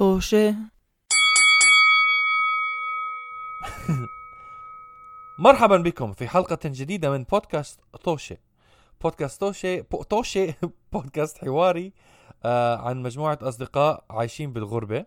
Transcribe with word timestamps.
طوشة 0.00 0.54
مرحبا 5.38 5.76
بكم 5.76 6.12
في 6.12 6.28
حلقة 6.28 6.58
جديدة 6.64 7.10
من 7.10 7.22
بودكاست 7.24 7.80
طوشة 8.04 8.36
بودكاست 9.00 9.40
طوشة 9.40 9.80
طوشة 10.10 10.54
بودكاست 10.92 11.38
حواري 11.38 11.92
آه 12.44 12.76
عن 12.76 13.02
مجموعة 13.02 13.38
أصدقاء 13.42 14.04
عايشين 14.10 14.52
بالغربة. 14.52 15.04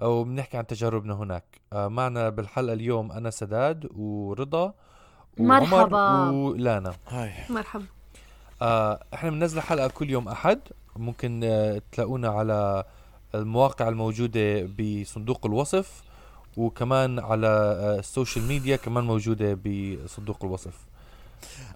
آه، 0.00 0.08
وبنحكي 0.08 0.56
عن 0.56 0.66
تجاربنا 0.66 1.14
هناك. 1.14 1.60
آه 1.72 1.88
معنا 1.88 2.28
بالحلقة 2.28 2.72
اليوم 2.72 3.12
أنا 3.12 3.30
سداد 3.30 3.88
ورضا 3.96 4.74
مرحبا. 5.38 6.30
ولانا. 6.30 6.94
هاي. 7.08 7.32
مرحبا. 7.50 7.84
آه 8.62 9.04
إحنا 9.14 9.30
بننزل 9.30 9.60
حلقة 9.60 9.88
كل 9.88 10.10
يوم 10.10 10.28
أحد. 10.28 10.60
ممكن 10.96 11.40
آه 11.44 11.82
تلاقونا 11.92 12.28
على 12.28 12.84
المواقع 13.34 13.88
الموجودة 13.88 14.62
بصندوق 14.78 15.46
الوصف 15.46 16.02
وكمان 16.56 17.18
على 17.18 17.46
آه 17.46 17.98
ال 17.98 18.05
social 18.05 18.44
media 18.44 18.76
كمان 18.76 19.04
موجودة 19.04 19.54
بصندوق 19.54 20.44
الوصف. 20.44 20.74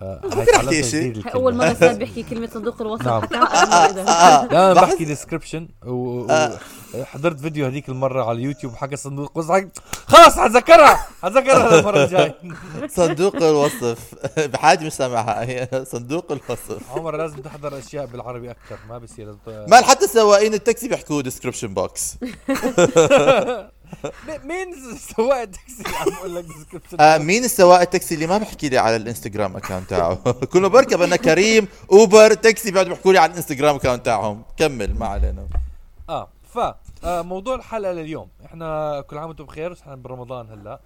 آه 0.02 0.20
أحكي 0.56 0.82
شيء؟ 0.82 1.22
أول 1.34 1.54
مرة 1.54 1.74
سعد 1.74 1.98
بيحكي 1.98 2.22
كلمة 2.22 2.48
صندوق 2.54 2.82
الوصف. 2.82 3.06
نعم. 3.06 3.22
حتى. 3.26 3.36
آه 3.36 4.44
لا 4.46 4.72
أنا 4.72 4.80
بحكي 4.80 5.04
description 5.04 5.68
آه. 5.84 6.58
وحضرت 6.94 7.40
فيديو 7.40 7.66
هذيك 7.66 7.88
المرة 7.88 8.24
على 8.24 8.38
اليوتيوب 8.38 8.74
حق 8.74 8.94
صندوق 8.94 9.32
الوصف. 9.36 9.68
خلاص 10.06 10.38
حتذكرها 10.38 11.06
حتذكرها 11.22 11.78
المره 11.78 12.04
الجاي 12.04 12.34
صندوق 12.96 13.36
الوصف. 13.36 13.98
بحاجة 14.52 14.84
مش 14.86 14.92
سامعها. 14.92 15.42
هي 15.42 15.84
صندوق 15.86 16.32
الوصف. 16.32 16.90
عمر 16.96 17.16
لازم 17.16 17.36
تحضر 17.36 17.78
أشياء 17.78 18.06
بالعربي 18.06 18.50
أكثر 18.50 18.78
ما 18.88 18.98
بصير 18.98 19.36
ما 19.46 19.76
حتى 19.76 20.06
سواقين 20.06 20.54
التاكسي 20.54 20.88
بيحكوا 20.88 21.22
description 21.22 21.74
box 21.74 22.16
مين- 24.44 24.96
سواق 25.16 25.40
التاكسي؟ 25.40 25.82
اللي 25.84 25.96
عم 25.96 26.10
بقول 26.18 26.34
لك 26.34 26.44
description 26.44 27.00
آه 27.00 27.18
مين 27.18 27.44
السواق 27.44 27.80
التاكسي 27.80 28.14
اللي 28.14 28.26
ما 28.26 28.38
بحكي 28.38 28.68
لي 28.68 28.78
على 28.78 28.96
الانستغرام 28.96 29.56
account 29.56 29.90
تاعه؟ 29.90 30.14
كل 30.52 30.60
ما 30.62 30.68
بركب 30.68 31.02
أنا 31.02 31.16
كريم 31.16 31.68
اوبر 31.92 32.34
تاكسي 32.34 32.70
بيقعدوا 32.70 32.92
بيحكوا 32.92 33.12
لي 33.12 33.18
على 33.18 33.30
الانستغرام 33.32 33.74
account 33.76 34.04
تاعهم. 34.04 34.42
كمل 34.56 34.94
ما 34.98 35.06
علينا. 35.06 35.48
آه 36.08 36.28
ف 36.54 36.58
آه 37.04 37.22
موضوع 37.22 37.54
الحلقة 37.54 37.92
لليوم. 37.92 38.28
إحنا 38.44 39.00
كل 39.00 39.18
عام 39.18 39.28
وأنتم 39.28 39.44
بخير 39.44 39.72
بس 39.72 39.80
إحنا 39.80 39.96
برمضان 39.96 40.50
هلأ. 40.50 40.80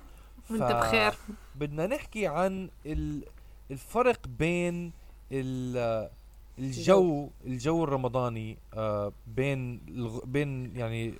وانت 0.50 0.62
بخير. 0.62 1.12
بدنا 1.54 1.86
نحكي 1.86 2.26
عن 2.26 2.70
ال- 2.86 3.24
الفرق 3.70 4.18
بين 4.38 4.92
ال- 5.32 6.10
الجو. 6.58 7.28
الجو 7.46 7.84
الرمضاني 7.84 8.58
آه، 8.74 9.12
بين 9.26 9.80
الغ- 9.88 10.24
بين 10.24 10.76
يعني 10.76 11.14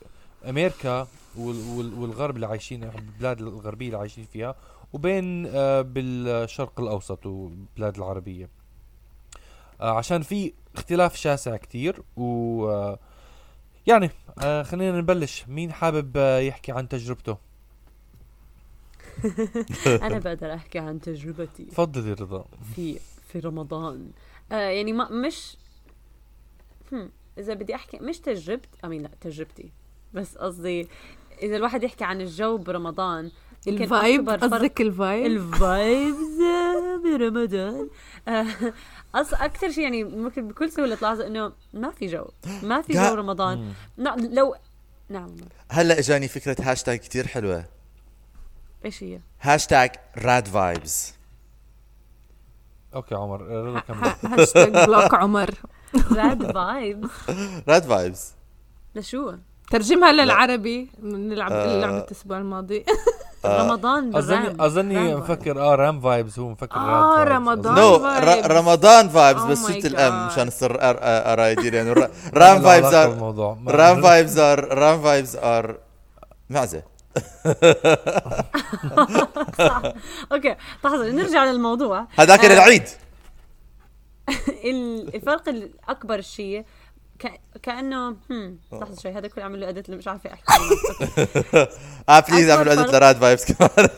أمريكا 0.48 1.06
وال- 1.36 1.69
وال- 1.69 1.94
والغرب 1.94 2.34
اللي 2.36 2.46
عايشين 2.46 2.84
البلاد 2.84 3.41
الغربية 3.41 3.86
اللي 3.86 3.98
عايشين 3.98 4.24
فيها 4.33 4.55
وبين 4.92 5.46
آه، 5.46 5.80
بالشرق 5.83 6.80
الأوسط 6.80 7.27
والبلاد 7.27 7.96
العربية. 7.96 8.48
آه، 9.80 9.91
عشان 9.98 10.22
في 10.22 10.52
اختلاف 10.74 11.16
شاسع 11.16 11.56
كتير 11.56 12.02
و 12.16 12.68
آه، 12.70 12.98
يعني 13.86 14.11
خلينا 14.62 14.98
نبلش. 15.00 15.44
مين 15.48 15.72
حابب 15.72 16.16
يحكي 16.41 16.72
عن 16.72 16.88
تجربته؟ 16.88 17.36
أنا 19.86 20.18
بقدر 20.18 20.55
أحكي 20.55 20.78
عن 20.78 21.00
تجربتي 21.00 21.64
تفضلي 21.64 22.12
رضا. 22.12 22.44
في 22.77 22.98
في 23.28 23.38
رمضان. 23.38 24.11
آه 24.52 24.55
يعني 24.55 24.92
ما 24.92 25.08
مش 25.11 25.56
هم 26.92 27.11
إذا 27.38 27.55
بدي 27.55 27.74
أحكي 27.74 27.98
مش 27.98 28.18
تجربت 28.18 28.68
امين 28.84 29.02
لا 29.02 29.11
تجربتي. 29.20 29.70
بس 30.14 30.39
قصدي 30.39 30.89
إذا 31.42 31.56
الواحد 31.56 31.83
يحكي 31.83 32.05
عن 32.05 32.20
الجو 32.20 32.56
برمضان 32.56 33.30
ال 33.69 33.79
vibe؟ 33.79 34.31
قصدك 34.30 34.80
ال 34.81 34.88
vibe؟ 34.88 35.27
ال 35.27 35.45
vibes 35.45 36.39
برمضان. 37.05 37.89
آه، 38.29 38.46
أص 39.14 39.35
أكثر 39.35 39.70
شيء 39.70 39.83
يعني 39.83 40.05
ممكن 40.05 40.48
بكل 40.48 40.70
سهولة 40.73 40.95
تلاحظوا 40.95 41.27
إنه 41.27 41.52
ما 41.74 41.90
في 41.90 42.07
جو 42.07 42.24
ما 42.62 42.83
في. 42.83 42.92
جو 42.92 43.14
رمضان. 43.14 43.73
نعم 43.96 44.18
لو 44.20 44.55
نعم. 45.08 45.36
هلا 45.70 45.98
إجاني 45.98 46.29
فكرة 46.29 46.56
هاشتاج 46.61 46.98
كتير 46.98 47.27
حلوة. 47.27 47.64
إيش 48.85 49.02
هي؟ 49.02 49.20
hashtag 49.41 49.91
rad 50.18 50.48
vibes. 50.48 51.14
okay 52.95 53.14
عمر 53.14 53.42
hashtag 54.24 54.73
block 54.73 55.14
عمر. 55.14 55.55
راد 56.12 56.52
فايب 56.52 57.06
راد 57.68 57.83
فايبز. 57.83 58.33
لشو؟ 58.95 59.33
ترجمها 59.70 60.13
للعربي 60.13 60.89
بنلعب 60.98 61.53
آه. 61.53 61.81
لعبة 61.81 61.98
الأسبوع 61.98 62.39
الماضي 62.39 62.85
رمضان 63.47 64.17
اظني 64.17 64.41
بال 64.41 64.47
ram. 64.47 64.61
أظني 64.63 65.14
مفكر 65.17 65.61
آه 65.61 65.75
ram 65.74 66.01
vibes 66.01 66.39
هو 66.39 66.48
مفكر 66.48 66.77
آه، 66.77 67.17
vibes. 67.17 67.33
رمضان. 67.33 67.75
no. 67.74 67.96
رمضان 68.59 69.09
فايبز 69.09 69.41
Oh 69.42 69.45
بس 69.47 69.69
شلت 69.73 69.86
الأم 69.86 70.29
God. 70.29 70.33
مشان 70.33 70.48
يصير 70.48 70.77
ارايدي 70.80 71.69
يعني 71.77 71.95
ما 71.95 72.09
رام 72.35 72.63
فايبز 72.63 72.95
ار 72.95 73.35
رام 73.69 74.03
فايبز 74.03 74.39
ار 74.39 74.79
رام 74.79 75.03
فايبز 75.03 75.36
ار 75.36 75.77
معزة 76.51 76.83
أوكي 80.33 80.57
لحظة 80.85 81.11
نرجع 81.11 81.45
للموضوع 81.45 82.07
هذاك 82.19 82.45
آه. 82.45 82.53
العيد 82.55 82.83
ال- 84.70 85.14
الفرق 85.14 85.48
الأكبر 85.48 86.20
شيء 86.20 86.64
ك... 87.20 87.41
كأنه 87.63 88.08
هم 88.31 88.58
لحظة 88.73 89.03
شوي 89.03 89.13
هذا 89.13 89.29
كله 89.29 89.45
عمل 89.45 89.61
له 89.61 89.69
ادت 89.69 89.91
مش 89.91 90.08
عارفة 90.08 90.33
أحكي. 90.33 90.45
آه 92.08 92.20
بليز 92.20 92.48
اعملوا 92.51 92.73
ادت 92.73 92.95
لراد 92.95 93.17
فايبز 93.17 93.45
كمان. 93.53 93.70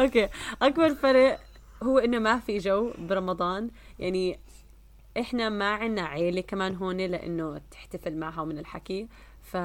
أوكي. 0.00 0.28
أكبر 0.62 0.94
فرق 0.94 1.40
هو 1.82 1.98
إنه 1.98 2.18
ما 2.18 2.38
في 2.38 2.58
جو 2.58 2.90
برمضان. 2.98 3.70
يعني 3.98 4.40
إحنا 5.20 5.48
ما 5.48 5.70
عنا 5.70 6.02
عيلة 6.02 6.40
كمان 6.40 6.76
هون 6.76 6.96
لإنه 6.96 7.60
تحتفل 7.70 8.16
معها 8.16 8.44
من 8.44 8.58
الحكي. 8.58 9.08
ف 9.42 9.56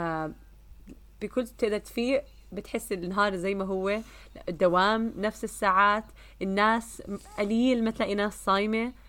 بكل 1.21 1.47
تقدر 1.47 1.77
تفيق 1.77 2.23
بتحس 2.51 2.91
النهار 2.91 3.35
زي 3.35 3.55
ما 3.55 3.65
هو 3.65 3.99
الدوام 4.49 5.13
نفس 5.17 5.43
الساعات 5.43 6.03
الناس 6.41 7.03
قليل 7.39 7.83
ما 7.83 7.91
تلاقي 7.91 8.15
ناس 8.15 8.45
صايمة. 8.45 8.85
آه 8.85 9.04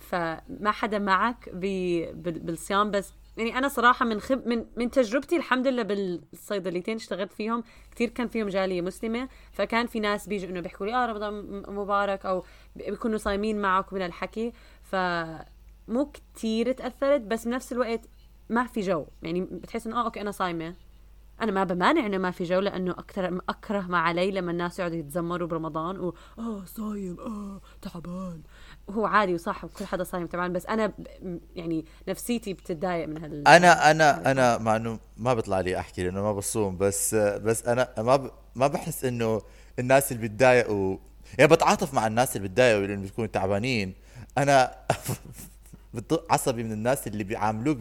فما 0.00 0.70
حدا 0.70 0.98
معك 0.98 1.48
بالصيام 1.54 2.90
بس. 2.90 3.12
يعني 3.36 3.58
أنا 3.58 3.68
صراحة 3.68 4.04
من 4.06 4.20
خب 4.20 4.46
من 4.48 4.64
من 4.76 4.90
تجربتي 4.90 5.36
الحمد 5.36 5.66
لله 5.66 5.82
بالصيدليتين 5.82 6.96
اشتغلت 6.96 7.32
فيهم 7.32 7.64
كثير 7.94 8.08
كان 8.08 8.28
فيهم 8.28 8.48
جالية 8.48 8.80
مسلمة 8.82 9.28
فكان 9.52 9.86
في 9.86 10.00
ناس 10.00 10.28
بيجوا 10.28 10.50
إنه 10.50 10.60
بيحكوا 10.60 10.86
لي 10.86 10.94
آه 10.94 11.06
رمضان 11.06 11.62
مبارك 11.68 12.26
أو 12.26 12.44
بي- 12.76 12.90
بيكونوا 12.90 13.18
صايمين 13.18 13.60
معك 13.60 13.92
من 13.92 14.02
الحكي. 14.02 14.52
فمو 14.82 16.12
كثير 16.36 16.72
تأثرت 16.72 17.20
بس 17.20 17.44
بنفس 17.48 17.72
الوقت 17.72 18.00
ما 18.48 18.64
في 18.66 18.80
جو. 18.80 19.06
يعني 19.22 19.40
بتحس 19.40 19.86
إنه 19.86 20.00
آه 20.00 20.04
okay 20.04 20.20
أنا 20.20 20.30
صايمة. 20.30 20.74
أنا 21.40 21.52
ما 21.52 21.64
بمانع 21.64 22.06
إنه 22.06 22.18
ما 22.18 22.30
في 22.30 22.44
جو 22.44 22.60
لأنه 22.60 22.90
أكثر 22.92 23.40
أكره 23.48 23.80
ما 23.80 23.98
علي 23.98 24.30
لما 24.30 24.50
الناس 24.52 24.78
يقعدوا 24.78 24.96
يتذمروا 24.96 25.48
برمضان 25.48 26.00
و 26.00 26.14
آه 26.38 26.64
صايم 26.64 27.20
آه 27.20 27.60
تعبان. 27.82 28.42
هو 28.90 29.06
عادي 29.06 29.34
وصح 29.34 29.66
كل 29.66 29.84
حدا 29.84 30.04
صايم 30.04 30.26
تعبان 30.26 30.52
بس 30.52 30.66
أنا. 30.66 30.92
يعني 31.56 31.84
نفسيتي 32.08 32.52
بتتضايق 32.52 33.08
من 33.08 33.24
هال 33.24 33.48
أنا 33.48 33.90
أنا 33.90 34.30
أنا 34.30 34.58
مع 34.58 34.76
إنه 34.76 34.98
ما 35.16 35.34
بيطلع 35.34 35.60
لي 35.60 35.78
أحكي 35.78 36.02
لأنه 36.02 36.22
ما 36.22 36.32
بصوم 36.32 36.76
بس 36.76 37.14
بس 37.14 37.66
أنا 37.66 37.88
ما 37.98 38.16
ب... 38.16 38.30
ما 38.54 38.66
بحس 38.66 39.04
إنه 39.04 39.42
الناس 39.78 40.12
اللي 40.12 40.28
بتضايقوا 40.28 40.96
يعني 41.38 41.50
بتعاطف 41.50 41.94
مع 41.94 42.06
الناس 42.06 42.36
اللي 42.36 42.48
بتضايقوا 42.48 42.86
لأنه 42.86 43.02
بيكونوا 43.02 43.30
تعبانين 43.30 43.94
أنا 44.38 44.76
عصبي 46.30 46.62
من 46.62 46.72
الناس 46.72 47.06
اللي 47.06 47.24
بيعاملوك 47.24 47.78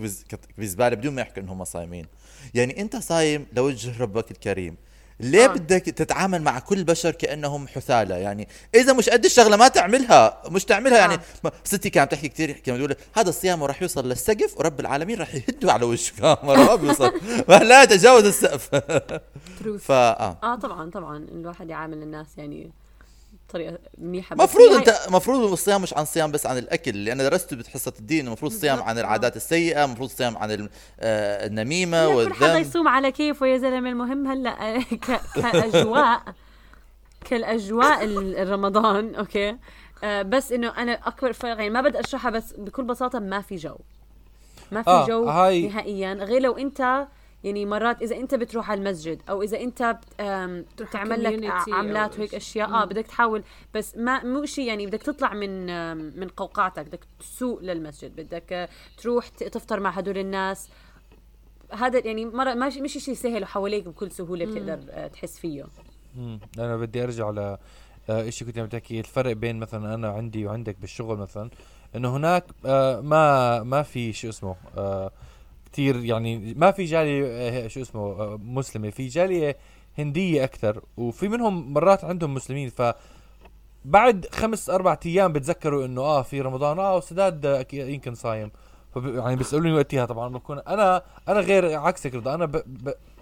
بزبالة 0.57 0.95
بدون 0.95 1.15
ما 1.15 1.21
يحكوا 1.21 1.43
إنهم 1.43 1.63
صايمين 1.63 2.05
يعني 2.53 2.81
أنت 2.81 2.95
صايم 2.95 3.45
لوجه 3.53 4.01
ربك 4.01 4.31
الكريم 4.31 4.77
ليه 5.19 5.43
آه. 5.45 5.47
بدك 5.47 5.81
تتعامل 5.81 6.41
مع 6.41 6.59
كل 6.59 6.77
البشر 6.77 7.11
كأنهم 7.11 7.67
حثالة؟ 7.67 8.15
يعني 8.15 8.47
إذا 8.75 8.93
مش 8.93 9.09
قد 9.09 9.25
الشغلة 9.25 9.57
ما 9.57 9.67
تعملها 9.67 10.41
مش 10.49 10.65
تعملها 10.65 10.97
يعني 10.97 11.13
آه. 11.13 11.19
ما- 11.43 11.51
ستي 11.63 11.89
كانت 11.89 12.11
تحكي 12.11 12.27
كثير 12.27 12.51
كانت 12.51 12.77
تقول 12.79 12.95
هذا 13.13 13.29
الصيام 13.29 13.63
راح 13.63 13.81
يوصل 13.81 14.07
للسقف 14.09 14.57
ورب 14.57 14.79
العالمين 14.79 15.19
راح 15.19 15.35
يهده 15.35 15.73
على 15.73 15.97
كاميرا 16.19 16.63
ما 16.65 16.75
بيوصل 16.75 17.11
ما 17.49 17.55
لا 17.55 17.83
يتجاوز 17.83 18.25
السقف. 18.25 18.69
فا 19.79 20.19
آه 20.19 20.37
آه 20.43 20.55
طبعا 20.55 20.89
طبعا 20.89 21.17
الواحد 21.17 21.69
يعامل 21.69 22.03
الناس 22.03 22.37
يعني 22.37 22.71
بطريقة 23.49 23.77
منيحة 23.97 24.35
بس 24.35 24.43
مفروض 24.49 24.71
هي 24.71 24.77
انت 24.77 24.95
مفروض 25.09 25.51
الصيام 25.51 25.81
مش 25.81 25.93
عن 25.93 26.05
صيام 26.05 26.31
بس 26.31 26.45
عن 26.45 26.57
الأكل 26.57 26.91
اللي 26.91 27.11
أنا 27.11 27.23
درسته 27.23 27.55
بحصه 27.55 27.93
الدين 27.99 28.27
المفروض 28.27 28.51
الصيام 28.51 28.75
بالضبط، 28.75 28.89
عن 28.89 28.97
آه. 28.97 29.01
العادات 29.01 29.35
السيئة 29.35 29.85
المفروض 29.85 30.09
الصيام 30.09 30.37
عن 30.37 30.51
آه، 30.51 31.47
النميمة 31.47 32.05
لا، 32.05 32.25
كل 32.25 32.33
حدا 32.33 32.57
يصوم 32.59 32.87
على 32.87 33.11
كيفه 33.11 33.45
يا 33.47 33.57
زلمة 33.57 33.89
المهم 33.89 34.27
هلأ 34.27 34.75
آه، 34.75 34.79
ك- 34.79 35.21
كأجواء 35.41 36.21
كالأجواء 37.25 38.03
ال- 38.03 38.35
الرمضان 38.37 39.15
okay؟ 39.15 39.57
آه 40.03 40.21
بس 40.21 40.51
إنه 40.51 40.67
أنا 40.77 40.91
أكبر 41.07 41.33
فرق 41.33 41.49
يعني 41.49 41.69
ما 41.69 41.81
بدي 41.81 41.99
أشرحها 41.99 42.31
بس 42.31 42.53
بكل 42.57 42.83
بساطة 42.83 43.19
ما 43.19 43.41
في 43.41 43.55
جو. 43.55 43.75
ما 44.71 44.81
في 44.83 44.89
آه، 44.89 45.07
جو 45.07 45.23
هاي- 45.29 45.67
نهائيا 45.67 46.13
غير 46.13 46.41
لو 46.41 46.57
أنت 46.57 47.07
يعني 47.43 47.65
مرات 47.65 48.01
إذا 48.01 48.15
أنت 48.15 48.35
بتروح 48.35 48.71
على 48.71 48.77
المسجد 48.79 49.21
أو 49.29 49.43
إذا 49.43 49.59
أنت 49.61 49.83
بت- 49.83 50.21
آم، 50.21 50.65
تروح 50.77 50.91
تعمل 50.91 51.23
لك 51.23 51.51
عملات 51.73 52.17
وهيك. 52.19 52.35
أشياء 52.35 52.69
آه 52.69 52.85
بدك 52.85 53.07
تحاول 53.07 53.43
بس 53.73 53.97
ما 53.97 54.23
مو 54.23 54.45
شيء 54.45 54.67
يعني 54.67 54.85
بدك 54.87 55.01
تطلع 55.03 55.33
من 55.33 55.65
من 56.19 56.27
قوقعتك 56.27 56.85
بدك 56.85 56.99
تسوق 57.19 57.61
للمسجد 57.61 58.15
بدك 58.15 58.69
تروح 58.97 59.27
تفطر 59.27 59.79
مع 59.79 59.89
هدول 59.89 60.17
الناس 60.17 60.69
هذا 61.71 62.07
يعني 62.07 62.25
مرة 62.25 62.53
مش 62.53 62.77
مش 62.77 62.97
شيء 62.97 63.13
سهل 63.13 63.43
وحواليك 63.43 63.87
بكل 63.87 64.11
سهولة 64.11 64.45
بتقدر 64.45 64.79
آه، 64.89 65.07
تحس 65.07 65.39
فيه 65.39 65.65
مم. 66.15 66.39
أنا 66.59 66.77
بدي 66.77 67.03
أرجع 67.03 67.29
ل 67.29 67.39
آه، 67.39 67.57
إشي 68.09 68.45
كنت 68.45 68.57
عم 68.57 68.67
تحكي 68.67 68.99
الفرق 68.99 69.33
بين 69.33 69.59
مثلا 69.59 69.93
أنا 69.95 70.09
عندي 70.09 70.45
وعندك 70.45 70.75
بالشغل 70.81 71.17
مثلا 71.17 71.49
إنه 71.95 72.15
هناك 72.15 72.45
آه، 72.65 73.01
ما 73.01 73.63
ما 73.63 73.83
في 73.83 74.13
شو 74.13 74.29
اسمه 74.29 74.55
آه، 74.77 75.11
كتير 75.71 76.05
يعني 76.05 76.53
ما 76.57 76.71
في 76.71 76.85
جالية 76.85 77.25
آه، 77.25 77.67
شو 77.67 77.81
اسمه 77.81 78.01
آه، 78.01 78.39
مسلمة 78.43 78.89
في 78.89 79.07
جالية 79.07 79.57
هندية 79.97 80.43
أكثر 80.43 80.81
وفي 80.97 81.27
منهم 81.27 81.73
مرات 81.73 82.03
عندهم 82.03 82.33
مسلمين 82.33 82.69
ف 82.69 82.93
بعد 83.85 84.25
خمس 84.31 84.69
أربع 84.69 84.97
أيام 85.05 85.33
بتذكروا 85.33 85.85
إنه 85.85 86.01
آه 86.01 86.21
في 86.21 86.41
رمضان 86.41 86.79
آه 86.79 86.95
وسداد 86.95 87.45
آه، 87.45 87.65
يمكن 87.73 88.15
صايم. 88.15 88.51
يعني 88.95 89.35
بيسألوني 89.35 89.73
وقتها 89.73 90.05
طبعا 90.05 90.29
بكون 90.29 90.59
أنا 90.59 91.03
أنا 91.27 91.39
غير 91.39 91.79
عكسك 91.79 92.15
رضا 92.15 92.33
أنا 92.33 92.51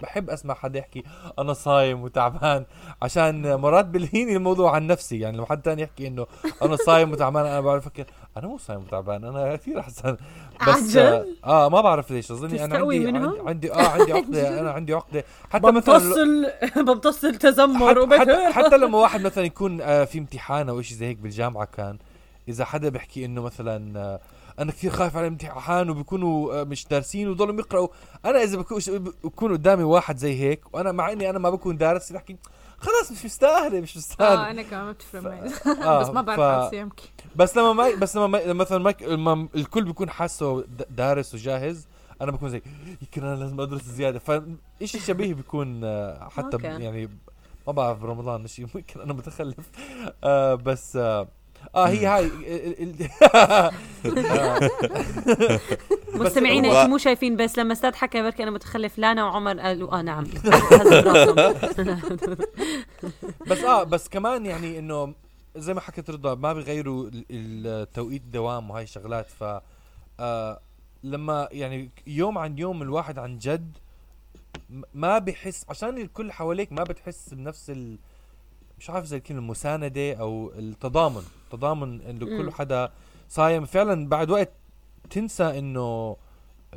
بحب 0.02 0.30
أسمع 0.30 0.54
حدا 0.54 0.80
يحكي 0.80 1.04
أنا 1.40 1.54
صايم 1.54 2.04
وتعبان 2.04 2.66
عشان 3.02 3.56
مرات 3.56 3.86
بلهيني 3.86 4.36
الموضوع 4.36 4.76
عن 4.76 4.88
نفسي 4.88 5.20
يعني 5.20 5.38
لما 5.38 5.46
حد 5.46 5.62
تاني 5.62 5.82
يحكي 5.82 6.08
إنه 6.08 6.28
أنا 6.62 6.76
صايم 6.76 7.12
وتعبان 7.12 7.46
أنا 7.46 7.62
بعرف 7.62 7.88
أفكر 7.88 8.06
أنا 8.38 8.48
مو 8.48 8.58
صايم 8.58 8.80
وتعبان 8.80 9.24
أنا 9.24 9.56
كثير 9.56 9.80
احسن 9.80 10.18
بس 10.68 10.96
آه, 10.98 11.18
عجل؟ 11.18 11.36
آه 11.46 11.70
ما 11.70 11.82
بعرف 11.82 12.12
ليش 12.12 12.32
أظني 12.32 12.66
أنا 12.66 12.78
عندي 12.78 13.00
منهم؟ 13.00 13.48
عندي, 13.48 13.74
آه 13.74 13.88
عندي 13.88 14.14
عقدة 14.14 14.60
أنا 14.60 14.72
عندي 14.72 14.94
عقدة 14.94 15.24
حتى 15.50 15.72
مثلا 15.72 15.96
بمتصل 15.96 16.48
بمتصل 16.86 17.36
تذمر 17.36 18.20
حتى, 18.20 18.20
حتى, 18.20 18.54
حتى 18.54 18.78
لما 18.78 18.98
واحد 18.98 19.22
مثلا 19.22 19.44
يكون 19.46 19.82
آه 19.82 20.06
في 20.06 20.20
امتحان 20.20 20.70
أو 20.70 20.82
شيء 20.82 20.98
زي 20.98 21.06
هيك 21.06 21.18
بالجامعة 21.18 21.66
كان 21.66 21.98
إذا 22.50 22.66
حدا 22.66 22.90
بيحكي 22.90 23.26
إنه 23.26 23.42
مثلا 23.42 24.00
آه 24.00 24.20
أنا 24.60 24.72
كثير 24.72 24.92
خايف 24.92 25.16
على 25.18 25.28
الامتحان 25.28 25.90
وبيكونوا 25.90 26.62
آه 26.62 26.64
مش 26.64 26.88
دارسين 26.88 27.30
وضلوا 27.30 27.60
يقرأوا. 27.60 27.88
أنا 28.26 28.44
إذا 28.44 28.58
بكون 28.58 28.80
بكون 29.24 29.52
قدامي 29.52 29.84
واحد 29.84 30.18
زي 30.18 30.40
هيك 30.40 30.74
وأنا 30.76 30.92
مع 30.92 31.12
إني 31.12 31.30
أنا 31.30 31.40
ما 31.40 31.50
بكون 31.50 31.78
دارس 31.78 32.12
بحكي 32.12 32.38
خلاص 32.78 33.12
مش 33.12 33.26
مستاهلة 33.26 33.80
مش 33.80 33.96
آه 33.96 34.00
مستاهله 34.00 34.52
أنا 34.52 34.62
كمان 34.62 34.84
ما 34.86 34.92
بتفرق 34.92 35.22
معي. 35.24 35.40
آه، 35.88 36.00
بس 36.00 36.08
ما 36.10 36.22
بعرف 36.22 36.66
ف- 36.68 36.70
صيامك 36.70 37.02
بس 37.36 37.58
لما 37.58 37.74
ما 37.74 37.96
بس 37.96 38.16
لما 38.16 38.28
ما 38.28 38.54
مثلا 38.54 38.78
ما 38.78 38.94
لما 39.02 39.48
الكل 39.56 39.84
بيكون 39.84 40.10
حاسه 40.10 40.66
دارس 40.90 41.34
وجاهز 41.36 41.88
أنا 42.22 42.32
بكون 42.32 42.50
زي 42.50 42.62
يمكن 43.02 43.24
أنا 43.24 43.36
لازم 43.36 43.62
أدرس 43.62 43.84
زيادة. 43.84 44.20
فشيء 44.20 45.02
شبيه 45.02 45.34
بيكون 45.34 45.82
آه، 45.84 46.30
حتى 46.30 46.54
أوكي. 46.54 46.68
يعني 46.68 47.10
ما 47.68 47.74
بعرف 47.74 48.00
برمضان 48.00 48.48
شيء 48.48 48.68
ممكن 48.76 49.02
أنا 49.02 49.14
متخلف. 49.14 49.70
آه 50.24 50.56
بس 50.56 50.96
آه, 50.96 51.28
آه 51.76 51.88
هي 51.88 52.06
هاي 52.06 52.26
ال- 52.26 52.96
ال- 53.02 53.72
مستمعينا 56.22 56.68
أنتم 56.82 56.90
مو 56.90 56.98
شايفين 56.98 57.36
بس 57.38 57.58
لما 57.60 57.74
أستاذ 57.74 57.94
حكى 57.96 58.22
بركي 58.22 58.44
أنا 58.44 58.52
متخلف 58.52 58.98
لانا 58.98 59.26
وعمر 59.26 59.60
قالوا 59.60 60.00
آه 60.00 60.02
نعم. 60.02 60.24
بس 63.50 63.58
آه 63.64 63.84
بس 63.84 64.10
كمان 64.10 64.46
يعني 64.46 64.80
إنه 64.80 65.14
زي 65.56 65.74
ما 65.74 65.82
حكيت 65.82 66.10
رضا 66.10 66.36
ما 66.36 66.54
بيغيروا 66.54 67.08
ال- 67.08 67.26
التوقيت 67.32 68.22
الدوام 68.22 68.70
وهاي 68.70 68.84
الشغلات 68.84 69.30
ف 69.30 69.44
آه 70.20 70.60
لما 71.04 71.48
يعني 71.52 71.90
يوم 72.08 72.38
عن 72.38 72.58
يوم 72.58 72.82
الواحد 72.82 73.20
عن 73.20 73.38
جد 73.38 73.78
ما 74.94 75.18
بحس 75.20 75.66
عشان 75.70 75.98
الكل 75.98 76.32
حواليك 76.32 76.72
ما 76.72 76.84
بتحس 76.84 77.34
بنفس 77.34 77.70
ال 77.70 77.98
مش 78.80 78.90
عارف 78.90 79.06
زي 79.06 79.18
الكلمة 79.18 79.40
المسانده 79.40 80.14
أو 80.14 80.52
التضامن 80.60 81.22
تضامن 81.52 82.02
إنه 82.02 82.26
كل. 82.26 82.52
حدا 82.52 82.92
صايم 83.30 83.66
فعلا 83.66 84.10
بعد 84.10 84.30
وقت 84.30 84.52
تنسى 85.10 85.60
إنه 85.60 86.18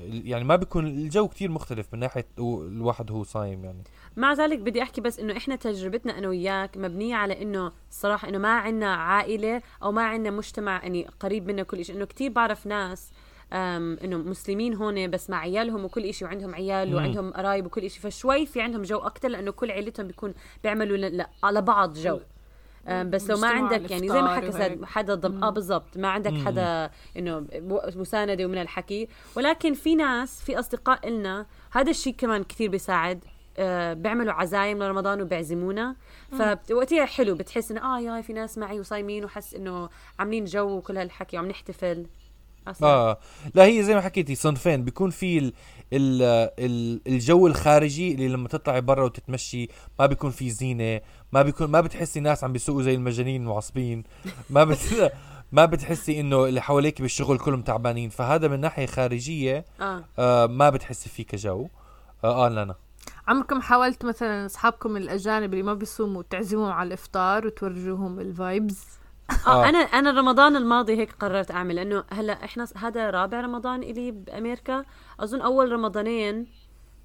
يعني 0.00 0.44
ما 0.44 0.56
بيكون 0.56 0.86
الجو 0.86 1.28
كتير 1.28 1.50
مختلف 1.50 1.94
من 1.94 1.98
ناحية 2.00 2.26
الواحد 2.38 3.10
هو 3.10 3.24
صايم 3.24 3.64
يعني 3.64 3.82
مع 4.16 4.32
ذلك 4.32 4.58
بدي 4.58 4.82
أحكي 4.82 5.00
بس 5.00 5.18
إنه 5.18 5.36
إحنا 5.36 5.56
تجربتنا 5.56 6.18
أنا 6.18 6.28
وياك 6.28 6.76
مبنية 6.76 7.14
على 7.14 7.42
إنه 7.42 7.72
الصراحه 7.90 8.28
إنه 8.28 8.38
ما 8.38 8.52
عنا 8.58 8.94
عائلة 8.94 9.62
أو 9.82 9.92
ما 9.92 10.02
عنا 10.02 10.30
مجتمع 10.30 10.82
يعني 10.82 11.06
قريب 11.20 11.46
منا 11.46 11.62
كل 11.62 11.84
شيء 11.84 11.96
إنه 11.96 12.04
كتير 12.04 12.32
بعرف 12.32 12.66
ناس 12.66 13.10
إنه 13.52 14.16
مسلمين 14.16 14.74
هون 14.74 15.10
بس 15.10 15.30
مع 15.30 15.38
عيالهم 15.38 15.84
وكل 15.84 16.14
شيء 16.14 16.28
وعندهم 16.28 16.54
عيال. 16.54 16.94
وعندهم 16.94 17.32
قرايب 17.32 17.66
وكل 17.66 17.90
شيء 17.90 18.00
فشوي 18.02 18.46
في 18.46 18.60
عندهم 18.60 18.82
جو 18.82 18.98
أكثر 18.98 19.28
لأنه 19.28 19.50
كل 19.50 19.70
عيلتهم 19.70 20.06
بيكون 20.06 20.34
بيعملوا 20.62 20.96
ل- 20.96 21.26
على 21.44 21.62
بعض 21.62 21.92
جو. 21.98 22.20
بس 22.88 23.30
لو 23.30 23.36
ما 23.38 23.48
عندك 23.48 23.90
يعني 23.90 24.08
زي 24.08 24.22
ما 24.22 24.34
حكى 24.36 24.48
وهيك. 24.48 24.84
حدا 24.84 25.14
ضم 25.14 25.44
آه 25.44 25.50
بالضبط. 25.50 25.96
ما 25.96 26.08
عندك. 26.08 26.32
حدا 26.46 26.90
إنه 27.16 27.46
مساندة 27.96 28.44
ومن 28.46 28.58
الحكي. 28.58 29.08
ولكن 29.36 29.74
في 29.74 29.94
ناس 29.94 30.42
في 30.42 30.58
أصدقاء 30.58 31.08
إلنا 31.08 31.46
هذا 31.70 31.90
الشيء 31.90 32.14
كمان 32.18 32.42
كثير 32.44 32.70
بيساعد. 32.70 33.24
آه 33.58 33.92
بيعملوا 33.92 34.32
عزايم 34.32 34.82
لرمضان 34.82 35.22
وبيعزمونا. 35.22 35.96
فوقتها 36.68 37.04
حلو 37.04 37.34
بتحس 37.34 37.70
إنه 37.70 37.96
آه 37.96 38.00
يا 38.00 38.20
في 38.22 38.32
ناس 38.32 38.58
معي 38.58 38.80
وصايمين 38.80 39.24
وحس 39.24 39.54
إنه 39.54 39.88
عاملين 40.18 40.44
جو 40.44 40.76
وكل 40.76 40.96
هالحكي 40.98 41.36
وعم 41.36 41.46
نحتفل. 41.48 42.06
أصلاً. 42.70 42.88
آه. 42.88 43.18
لا 43.54 43.64
هي 43.64 43.82
زي 43.82 43.94
ما 43.94 44.00
حكيتي 44.00 44.34
صنفين. 44.34 44.84
بيكون 44.84 45.10
في 45.10 45.38
ال 45.38 45.52
ال 45.92 46.22
ال 46.58 47.00
الجو 47.06 47.46
الخارجي 47.46 48.14
اللي 48.14 48.28
لما 48.28 48.48
تطلعي 48.48 48.80
برا 48.80 49.04
وتتمشي 49.04 49.68
ما 49.98 50.06
بيكون 50.06 50.30
في 50.30 50.50
زينة 50.50 51.00
ما 51.32 51.42
بيكون 51.42 51.66
ما 51.70 51.80
بتحسي 51.80 52.20
ناس 52.20 52.44
عم 52.44 52.52
بيسوقوا 52.52 52.82
زي 52.82 52.94
المجانين 52.94 53.46
وعصبين 53.46 54.02
ما 54.50 54.64
بت 54.64 55.12
ما 55.52 55.64
بتحسي 55.64 56.20
إنه 56.20 56.44
اللي 56.44 56.60
حواليك 56.60 57.02
بالشغل 57.02 57.38
كلهم 57.38 57.62
تعبانين. 57.62 58.10
فهذا 58.10 58.48
من 58.48 58.60
ناحية 58.60 58.86
خارجية 58.86 59.64
آه. 59.80 60.04
آه 60.18 60.46
ما 60.46 60.70
بتحسي 60.70 61.08
فيه 61.08 61.24
كجو. 61.24 61.68
آه, 62.24 62.46
آه 62.46 62.48
لا 62.48 62.64
لا. 62.64 62.74
عمركم 63.28 63.60
حاولت 63.60 64.04
مثلا 64.04 64.46
أصحابكم 64.46 64.96
الأجانب 64.96 65.52
اللي 65.52 65.62
ما 65.62 65.74
بيصوموا 65.74 66.22
تعزموهم 66.30 66.72
على 66.72 66.86
الإفطار 66.86 67.46
وتورجوهم 67.46 68.20
الفايبز 68.20 68.78
آه. 69.46 69.64
آه. 69.64 69.68
أنا 69.68 69.78
أنا 69.78 70.10
رمضان 70.10 70.56
الماضي 70.56 70.98
هيك 70.98 71.12
قررت 71.12 71.50
أعمل 71.50 71.76
لأنه 71.76 72.04
هلا 72.12 72.44
إحنا 72.44 72.66
هذا 72.76 73.10
رابع 73.10 73.40
رمضان 73.40 73.82
إلي 73.82 74.10
بامريكا 74.10 74.84
أظن 75.20 75.40
أول 75.40 75.72
رمضانين 75.72 76.46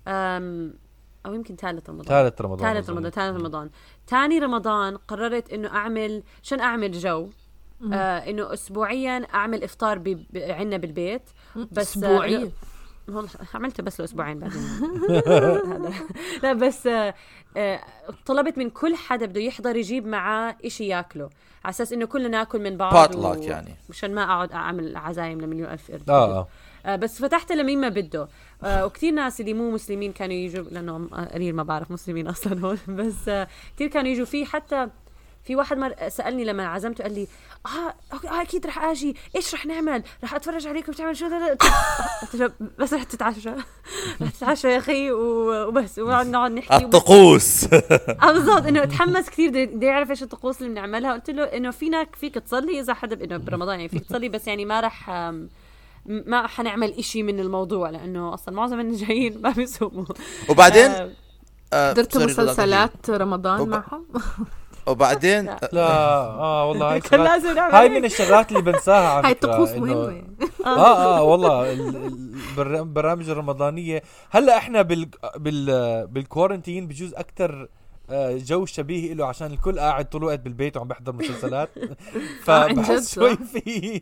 أم 0.07 0.73
أو 1.25 1.33
يمكن 1.33 1.55
ثالث 1.55 1.89
رمضان. 1.89 2.05
ثالث 2.07 2.41
رمضان 2.41 2.73
ثالث. 2.73 2.89
رمضان 2.89 3.11
ثالث 3.11 3.37
رمضان. 3.37 3.69
ثاني 4.07 4.39
رمضان 4.39 4.97
قررت 4.97 5.53
إنه 5.53 5.67
أعمل 5.67 6.23
شن 6.41 6.59
أعمل 6.59 6.91
جو؟ 6.91 7.29
آه 7.93 8.17
إنه 8.17 8.53
اسبوعيا 8.53 9.27
أعمل 9.33 9.63
إفطار 9.63 10.15
عنا 10.35 10.77
بالبيت. 10.77 11.29
بس 11.55 11.77
آه، 11.77 11.81
اسبوعيا؟ 11.81 12.51
والله 13.07 13.29
عملته 13.53 13.83
بس 13.83 13.99
له 13.99 14.05
أسبوعين 14.05 14.39
بعدين. 14.39 14.61
هذا. 15.27 15.93
لا 16.43 16.53
بس 16.53 16.87
آه، 16.87 17.13
آه، 17.57 17.79
طلبت 18.25 18.57
من 18.57 18.69
كل 18.69 18.95
حدا 18.95 19.25
بده 19.25 19.41
يحضر 19.41 19.75
يجيب 19.75 20.07
معاه 20.07 20.55
إشي 20.65 20.87
ياكله. 20.87 21.29
على 21.65 21.69
أساس 21.71 21.93
إنه 21.93 22.05
كلنا 22.05 22.27
ناكل 22.27 22.61
من 22.61 22.77
بعض 22.77 23.13
Potluck 23.15 23.37
يعني. 23.43 23.75
مشان 23.89 24.15
ما 24.15 24.23
أقعد 24.23 24.51
أعمل 24.51 24.97
عزايم 24.97 25.41
لمليون 25.41 25.69
ألف 25.69 25.91
قرد. 25.91 26.09
آه 26.09 26.39
آه. 26.39 26.47
آه، 26.85 26.95
بس 26.95 27.21
فتحت 27.21 27.51
لمين 27.51 27.81
ما 27.81 27.89
بده. 27.89 28.27
آه، 28.63 28.85
وكثير 28.85 29.13
ناس 29.13 29.41
اللي 29.41 29.53
مو 29.53 29.71
مسلمين 29.71 30.13
كانوا 30.13 30.35
يجوا 30.35 30.63
لأنه 30.63 31.07
قليل 31.33 31.55
ما 31.55 31.63
بعرف 31.63 31.91
مسلمين 31.91 32.27
أصلا 32.27 32.61
هون. 32.61 32.77
بس 32.97 33.29
آه، 33.29 33.47
كثير 33.75 33.87
كانوا 33.87 34.11
يجوا. 34.11 34.25
فيه 34.25 34.45
حتى 34.45 34.87
في 35.45 35.55
واحد 35.55 35.77
مر 35.77 35.93
سألني 36.09 36.43
لما 36.45 36.67
عزمته 36.67 37.03
قال 37.03 37.13
لي 37.13 37.27
آه 37.65 37.93
آه 38.27 38.41
أكيد 38.41 38.67
رح 38.67 38.83
آجي. 38.83 39.15
إيش 39.35 39.53
رح 39.53 39.65
نعمل؟ 39.65 40.03
رح 40.23 40.33
أتفرج 40.33 40.67
عليكم 40.67 40.91
بتعمل 40.91 41.17
شو 41.17 41.27
لا- 41.27 41.39
لا. 41.39 41.57
قلت 42.21 42.35
له 42.35 42.51
بس 42.79 42.93
رح 42.93 43.03
تتعشى 43.03 43.49
رح 44.21 44.29
تتعشى 44.31 44.67
يا 44.67 44.77
أخي 44.77 45.11
وبس 45.11 45.99
ونقعد 45.99 46.27
نقعد 46.27 46.51
نحكي. 46.51 46.75
الطقوس. 46.85 47.63
آه 48.23 48.31
بالضبط 48.31 48.65
إنه 48.65 48.85
تحمس 48.85 49.29
كثير 49.29 49.49
بده 49.49 49.65
بده 49.65 49.87
يعرف 49.87 50.09
إيش 50.11 50.23
الطقوس 50.23 50.57
اللي 50.61 50.69
بنعملها. 50.69 51.13
قلت 51.13 51.29
له 51.29 51.43
إنه 51.43 51.71
فينك 51.71 52.15
فيك 52.15 52.35
تصلي 52.35 52.79
إذا 52.79 52.93
حدا 52.93 53.23
إنه 53.25 53.37
برمضان 53.37 53.75
يعني 53.79 53.89
فيك 53.89 54.05
تصلي 54.05 54.29
بس 54.29 54.47
يعني 54.47 54.65
ما 54.65 54.79
رح 54.79 55.09
ما 56.05 56.47
حنعمل 56.47 56.93
إشي 56.93 57.23
من 57.23 57.39
الموضوع 57.39 57.89
لأنه 57.89 58.33
أصلا 58.33 58.55
معظم 58.55 58.79
اللي 58.79 58.95
جايين 59.05 59.41
ما 59.41 59.49
بيصوموا. 59.49 60.05
وبعدين؟ 60.49 60.91
آه، 60.91 61.11
آه، 61.73 61.93
رضا، 61.93 62.25
مسلسلات 62.25 63.09
رمضان 63.09 63.69
معهم؟ 63.69 64.05
وبعدين 64.87 65.45
لا. 65.71 65.79
آه 65.81 66.69
والله 66.69 66.93
هاي 66.93 67.01
لازم 67.11 67.55
نعمل 67.55 67.75
هاي 67.75 67.89
هيك. 67.89 67.97
من 67.97 68.05
الشغلات 68.05 68.51
اللي 68.51 68.61
بنساها 68.61 69.07
على 69.09 69.27
هاي 69.27 69.35
فكرة، 69.35 69.51
طقوس 69.51 69.69
إنه- 69.71 69.75
مهمة 69.77 70.23
آه 70.65 71.17
آه 71.17 71.21
والله 71.23 71.71
ال- 71.73 71.95
ال- 71.95 72.05
البر- 72.49 72.79
البرامج 72.79 73.29
الرمضانية 73.29 74.01
هلأ 74.29 74.57
إحنا 74.57 74.81
بال 74.81 75.09
بال 75.37 76.07
بال 76.07 76.20
quarantine 76.20 76.87
بجوز 76.87 77.13
أكثر 77.13 77.67
آه، 78.09 78.37
جو 78.37 78.65
شبيه 78.65 79.13
له 79.13 79.25
عشان 79.25 79.51
الكل 79.53 79.79
قاعد 79.79 80.05
طول 80.09 80.21
الوقت 80.21 80.39
بالبيت 80.39 80.77
وعم 80.77 80.87
بيحضر 80.87 81.13
مسلسلات 81.13 81.69
آه، 82.49 82.63
عن 82.63 82.73
جد 82.73 82.81
فبحس. 82.83 83.15
شوي 83.15 83.37
في 83.37 84.01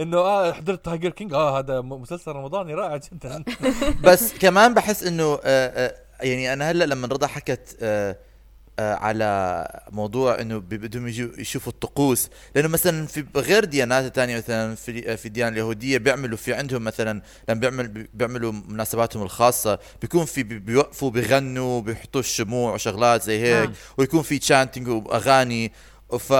إنه 0.00 0.18
آه 0.18 0.52
حضرت 0.52 0.84
Tiger 0.84 1.10
King 1.10 1.32
آه 1.34 1.58
هذا 1.58 1.80
مسلسل 1.80 2.32
رمضاني 2.32 2.74
رائع 2.74 2.96
جدا 2.96 3.44
بس 4.04 4.38
كمان 4.38 4.74
بحس 4.74 5.02
إنه 5.02 5.24
آه، 5.24 5.38
آه، 5.44 5.94
يعني 6.22 6.52
أنا 6.52 6.70
هلأ 6.70 6.84
لما 6.84 7.06
رضا 7.06 7.26
حكت 7.26 7.76
آه، 7.82 8.10
آه، 8.10 8.16
على 8.80 9.66
موضوع 9.92 10.40
إنه 10.40 10.58
بدهم 10.58 11.08
يشوفوا 11.38 11.72
الطقوس 11.72 12.28
لأنه 12.54 12.68
مثلا 12.68 13.06
في 13.06 13.24
غير 13.36 13.64
ديانات 13.64 14.14
تانية 14.14 14.36
مثلا 14.36 14.74
في 14.74 15.16
في 15.16 15.26
الديانة 15.26 15.52
اليهودية 15.52 15.98
بيعملوا 15.98 16.36
في 16.36 16.54
عندهم 16.54 16.84
مثلا 16.84 17.22
لما 17.48 17.60
بيعمل 17.60 18.06
بيعملوا 18.14 18.52
مناسباتهم 18.52 19.22
الخاصة 19.22 19.78
بيكون 20.02 20.24
في 20.24 20.42
بي- 20.42 20.58
بيوقفوا 20.58 21.10
بيغنوا 21.10 21.80
بيحطوا 21.80 22.20
الشموع 22.20 22.74
وشغلات 22.74 23.22
زي 23.22 23.40
هيك 23.40 23.64
نعم. 23.66 23.74
ويكون 23.98 24.22
في 24.22 24.38
تشانتنج 24.38 24.88
وأغاني 24.88 25.72
ف 26.18 26.32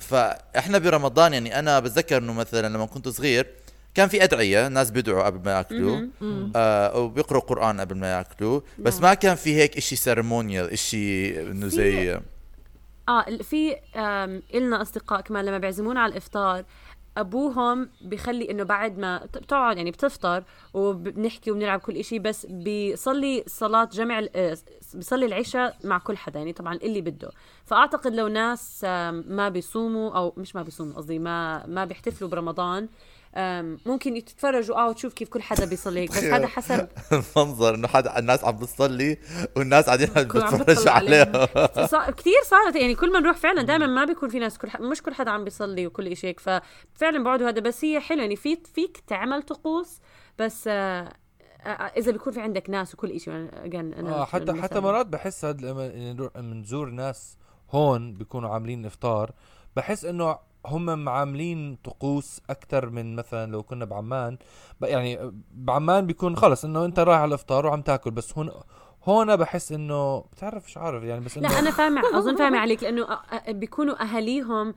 فإحنا 0.00 0.78
برمضان 0.78 1.32
يعني 1.34 1.58
أنا 1.58 1.80
بتذكر 1.80 2.16
إنه 2.18 2.32
مثلا 2.32 2.68
لما 2.68 2.86
كنت 2.86 3.08
صغير 3.08 3.46
كان 3.96 4.08
في 4.08 4.24
أدعية 4.24 4.66
الناس 4.66 4.90
بيدعوا 4.90 5.22
قبل 5.22 5.44
ما 5.44 5.56
يأكلوا. 5.56 6.06
آه 6.56 6.98
وبيقروا 6.98 7.40
قرآن 7.40 7.80
قبل 7.80 7.96
ما 7.96 8.12
يأكلوا 8.12 8.60
بس 8.78 8.94
نعم. 8.94 9.02
ما 9.02 9.14
كان 9.14 9.34
في 9.34 9.54
هيك 9.56 9.76
إشي 9.76 9.96
سيرمونيال 9.96 10.70
إشي 10.70 11.40
إنه 11.50 11.66
زي 11.66 12.20
آه 13.08 13.24
في 13.42 13.76
آم، 13.96 14.42
إلنا 14.54 14.82
أصدقاء 14.82 15.20
كمان 15.20 15.44
لما 15.44 15.58
بيعزمونا 15.58 16.00
على 16.00 16.12
الإفطار 16.12 16.64
أبوهم 17.16 17.88
بيخلي 18.00 18.50
إنه 18.50 18.62
بعد 18.64 18.98
ما 18.98 19.24
بتقعد 19.24 19.76
يعني 19.76 19.90
بتفطر 19.90 20.44
وبنحكي 20.74 21.50
وبنلعب 21.50 21.80
كل 21.80 21.96
إشي 21.96 22.18
بس 22.18 22.46
بيصلي 22.46 23.44
صلاة 23.46 23.84
جمع 23.92 24.26
آه، 24.34 24.56
بيصلي 24.94 25.26
العشاء 25.26 25.76
مع 25.84 25.98
كل 25.98 26.16
حدا 26.16 26.38
يعني 26.38 26.52
طبعا 26.52 26.74
اللي 26.74 27.00
بده 27.00 27.30
فأعتقد 27.64 28.14
لو 28.14 28.28
ناس 28.28 28.84
ما 29.28 29.48
بيصوموا 29.48 30.10
أو 30.16 30.32
مش 30.36 30.56
ما 30.56 30.62
بيصوموا 30.62 30.94
قصدي 30.94 31.18
ما 31.18 31.66
ما 31.66 31.84
بيحتفلوا 31.84 32.30
برمضان 32.30 32.88
ممكن 33.86 34.16
يتفرجوا 34.16 34.76
آه 34.76 34.88
وتشوف 34.88 35.12
كيف 35.14 35.28
كل 35.28 35.42
حدا 35.42 35.64
بيصلي 35.64 36.00
هيك 36.00 36.10
بس 36.10 36.24
هذا 36.24 36.46
حسب 36.46 36.88
منظر 37.36 37.74
إنه 37.74 37.88
حدا 37.88 38.18
الناس 38.18 38.44
عم 38.44 38.56
بتصلي 38.56 39.18
والناس 39.56 39.84
قاعدين 39.86 40.08
عم 40.16 40.22
بتفرجوا. 40.24 40.90
عليها 40.90 41.46
كثير 42.10 42.34
صارت 42.44 42.76
يعني 42.76 42.94
كل 42.94 43.12
ما 43.12 43.20
نروح 43.20 43.36
فعلا 43.36 43.62
دائما 43.62 43.86
ما 43.86 44.04
بيكون 44.04 44.28
في 44.28 44.38
ناس 44.38 44.58
كل 44.58 44.70
ح... 44.70 44.80
مش 44.80 45.02
كل 45.02 45.14
حدا 45.14 45.30
عم 45.30 45.44
بيصلي 45.44 45.86
وكل 45.86 46.16
شيء 46.16 46.30
هيك 46.30 46.40
ففعلا 46.40 47.24
بقعدوا 47.24 47.48
هذا 47.48 47.60
بس 47.60 47.84
هي 47.84 48.00
حلوة 48.00 48.22
يعني 48.22 48.36
في 48.36 48.56
فيك 48.74 49.02
تعمل 49.06 49.42
طقوس 49.42 49.98
بس 50.38 50.64
آه 50.68 51.12
آه 51.60 51.70
إذا 51.70 52.12
بيكون 52.12 52.32
في 52.32 52.40
عندك 52.40 52.70
ناس 52.70 52.94
وكل 52.94 53.20
شيء 53.20 53.34
أنا 53.34 54.14
آه 54.14 54.24
حتى. 54.24 54.52
حتى 54.62 54.80
مرات 54.80 55.06
بحس 55.06 55.44
هاد 55.44 55.60
لما 55.62 56.12
نروح- 56.12 56.36
منزور 56.36 56.90
ناس 56.90 57.36
هون 57.70 58.14
بيكونوا 58.14 58.50
عاملين 58.50 58.86
إفطار 58.86 59.30
بحس 59.76 60.04
إنه 60.04 60.38
هم 60.66 61.08
عاملين 61.08 61.76
طقوس 61.84 62.40
أكثر 62.50 62.90
من 62.90 63.16
مثلا 63.16 63.52
لو 63.52 63.62
كنا 63.62 63.84
بعمان 63.84 64.38
ب- 64.80 64.84
يعني 64.84 65.32
بعمان 65.50 66.06
بيكون 66.06 66.36
خلص 66.36 66.64
إنه 66.64 66.84
أنت 66.84 66.98
رايح 66.98 67.18
على 67.20 67.28
الإفطار 67.28 67.66
وعم 67.66 67.82
تاكل 67.82 68.10
بس 68.10 68.38
هون 68.38 68.50
هون 69.04 69.36
بحس 69.36 69.72
إنه 69.72 70.20
بتعرف 70.20 70.64
مش 70.66 70.76
عارف 70.76 71.02
يعني 71.02 71.24
بس 71.24 71.36
إنه 71.38 71.48
لا 71.48 71.58
أنا 71.58 71.70
فاهمة 71.70 72.02
أظن 72.18 72.36
فاهمة 72.36 72.58
عليك 72.58 72.82
لأنه 72.82 73.02
آه، 73.02 73.20
آه، 73.48 73.52
بيكونوا 73.52 74.02
أهاليهم 74.02 74.74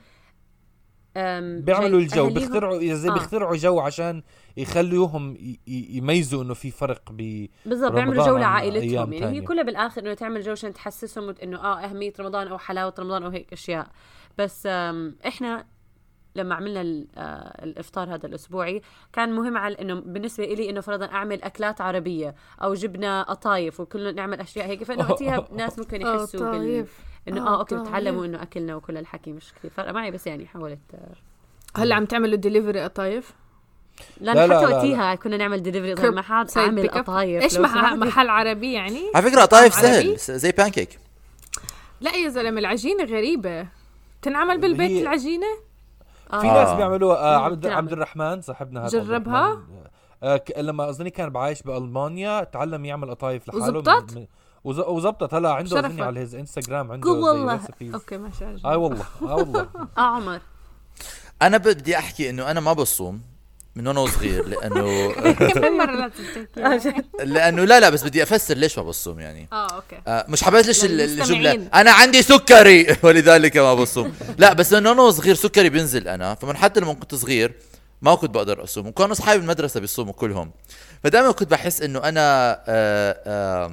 بيعملوا 1.15 1.99
الجو 1.99 2.29
بيخترعوا 2.29 2.93
زي 2.93 3.09
آه. 3.09 3.13
بيخترعوا 3.13 3.55
جو 3.55 3.79
عشان 3.79 4.23
يخلوهم 4.57 5.37
يميزوا 5.67 6.43
إنه 6.43 6.53
في 6.53 6.71
فرق 6.71 7.11
ب 7.11 7.47
بالضبط 7.65 7.91
بيعملوا 7.91 8.25
جو 8.25 8.37
لعائلتهم 8.37 9.13
يعني 9.13 9.37
هي. 9.37 9.41
كلها 9.41 9.63
بالآخر 9.63 10.01
إنه 10.01 10.13
تعمل 10.13 10.41
جو 10.41 10.51
عشان 10.51 10.73
تحسسهم 10.73 11.35
إنه 11.43 11.57
آه 11.57 11.79
أهمية 11.79 12.13
رمضان 12.19 12.47
أو 12.47 12.57
حلاوة 12.57 12.93
رمضان 12.99 13.23
أو 13.23 13.29
هيك 13.29 13.53
أشياء 13.53 13.87
بس 14.37 14.65
إحنا 15.27 15.65
لما 16.35 16.55
عملنا 16.55 16.81
ال- 16.81 17.07
آه، 17.17 17.63
الإفطار 17.65 18.15
هذا 18.15 18.25
الأسبوعي 18.27 18.81
كان 19.13 19.33
مهم 19.33 19.57
على 19.57 19.75
إنه 19.81 19.93
بالنسبة 19.95 20.45
لي 20.45 20.69
إنه 20.69 20.81
فرضا 20.81 21.05
أعمل 21.05 21.43
أكلات 21.43 21.81
عربية 21.81 22.35
أو 22.63 22.73
جبنا 22.73 23.23
قطايف 23.23 23.79
وكلنا 23.79 24.11
نعمل 24.11 24.39
أشياء 24.39 24.67
هيك 24.67 24.83
فإنه 24.83 25.05
وقتها 25.11 25.47
ناس 25.51 25.79
ممكن 25.79 26.01
يحسوا 26.01 26.51
بال... 26.51 26.85
إنه 27.27 27.47
آه، 27.47 27.55
آه 27.55 27.59
okay. 27.59 27.75
بتعلموا 27.75 28.25
إنه 28.25 28.41
أكلنا 28.41 28.75
وكل 28.75 28.97
الحكي 28.97 29.31
مش 29.31 29.53
كثير. 29.53 29.71
فرق 29.71 29.91
معي 29.91 30.11
بس 30.11 30.27
يعني 30.27 30.47
حاولت 30.47 30.79
آه، 30.93 31.79
هلأ 31.81 31.95
عم 31.95 32.05
تعملوا 32.05 32.35
ديليفري 32.37 32.83
قطايف 32.83 33.33
لا، 34.21 34.31
حتى 34.31 34.47
لا، 34.47 34.47
لا، 34.47 34.59
وقتها 34.59 35.15
كنا 35.15 35.37
نعمل 35.37 35.63
delivery 35.63 35.95
crepe 35.95 36.13
ما 36.13 36.21
حد 36.21 36.47
عامل. 36.55 36.87
قطايف 36.89 37.43
إيش 37.43 37.57
لو 37.57 37.63
مح- 37.63 37.71
سمحت. 37.73 37.93
محل 37.95 38.29
عربي 38.29 38.73
يعني؟ 38.73 39.01
على 39.15 39.29
فكرة 39.31 39.41
قطايف؟ 39.41 39.73
سهل 39.73 40.15
زي 40.17 40.51
بانكيك 40.51 40.99
لا 42.01 42.15
يا 42.15 42.29
زلمة 42.29 42.59
العجينة 42.59 43.03
غريبة. 43.03 43.67
تنعمل 44.21 44.57
بالبيت 44.57 45.01
العجينة؟ 45.01 45.47
آه. 46.33 46.39
في 46.41 46.47
آه. 46.47 46.53
ناس 46.53 46.73
بيعملوها 46.73 47.17
آه 47.17 47.37
عبد. 47.37 47.65
عبد 47.67 47.91
الرحمن 47.91 48.41
صاحبنا 48.41 48.85
هذا 48.85 49.03
جربها؟ 49.03 49.57
آه 50.23 50.37
ك- 50.37 50.57
لما 50.57 50.89
أظني 50.89 51.09
كان 51.09 51.29
بعايش 51.29 51.61
بألمانيا 51.61 52.43
تعلم 52.43 52.85
يعمل 52.85 53.09
قطايف 53.09 53.47
لحاله 53.47 53.63
وزبطت؟ 53.65 54.13
من- 54.13 54.21
من- 54.21 54.27
وز- 54.63 54.79
وزبطت 54.79 55.33
هلا 55.33 55.51
عنده. 55.53 55.79
أظني 55.79 56.01
على 56.01 56.19
his 56.19 56.35
Instagram 56.35 56.91
عنده 56.91 57.11
والله. 57.11 57.59
okay 57.93 58.17
ما 58.17 58.31
شاء 58.39 58.49
الله 58.49 58.71
اي 58.71 58.75
والله 58.75 59.05
آه 59.21 59.35
والله 59.35 59.61
آه 59.97 60.01
عمر 60.01 60.39
أنا 61.41 61.57
بدي 61.57 61.97
أحكي 61.97 62.29
إنه 62.29 62.51
أنا 62.51 62.59
ما 62.59 62.73
بصوم 62.73 63.21
من 63.75 63.87
وأنا 63.87 64.05
صغير 64.05 64.45
لأنه 64.47 65.11
كم 65.33 65.77
مره 65.77 65.91
لازم 65.91 66.23
تحكي 66.91 67.01
لأنه 67.25 67.63
لا 67.65 67.79
لا 67.79 67.89
بس 67.89 68.03
بدي 68.03 68.23
أفسر 68.23 68.55
ليش 68.57 68.77
ما 68.77 68.83
بصوم 68.83 69.19
يعني. 69.19 69.47
آه 69.53 69.67
okay. 69.75 70.01
آه، 70.07 70.25
مش 70.29 70.43
حبلش 70.43 70.85
ال- 70.85 70.97
للمستمعين. 70.97 71.45
الجملة؟ 71.47 71.69
أنا 71.73 71.91
عندي 71.91 72.21
سكري 72.21 72.87
ولذلك 73.03 73.57
ما 73.57 73.73
بصوم. 73.73 74.13
لا 74.37 74.53
بس 74.53 74.73
انه 74.73 74.91
أنا 74.91 75.11
صغير 75.11 75.35
سكري 75.35 75.69
بينزل 75.69 76.07
أنا 76.07 76.35
فمن 76.35 76.57
حتى 76.57 76.79
لما 76.79 76.93
كنت 76.93 77.15
صغير 77.15 77.53
ما 78.01 78.15
كنت 78.15 78.29
بقدر 78.31 78.63
أصوم. 78.63 78.87
وكانوا 78.87 79.11
أصحابي 79.11 79.39
بالمدرسة 79.39 79.79
بيصوموا 79.79 80.13
كلهم. 80.13 80.51
فدائما 81.03 81.31
كنت 81.31 81.51
بحس 81.51 81.81
إنه 81.81 81.99
أنا 81.99 82.59
آه، 82.67 83.71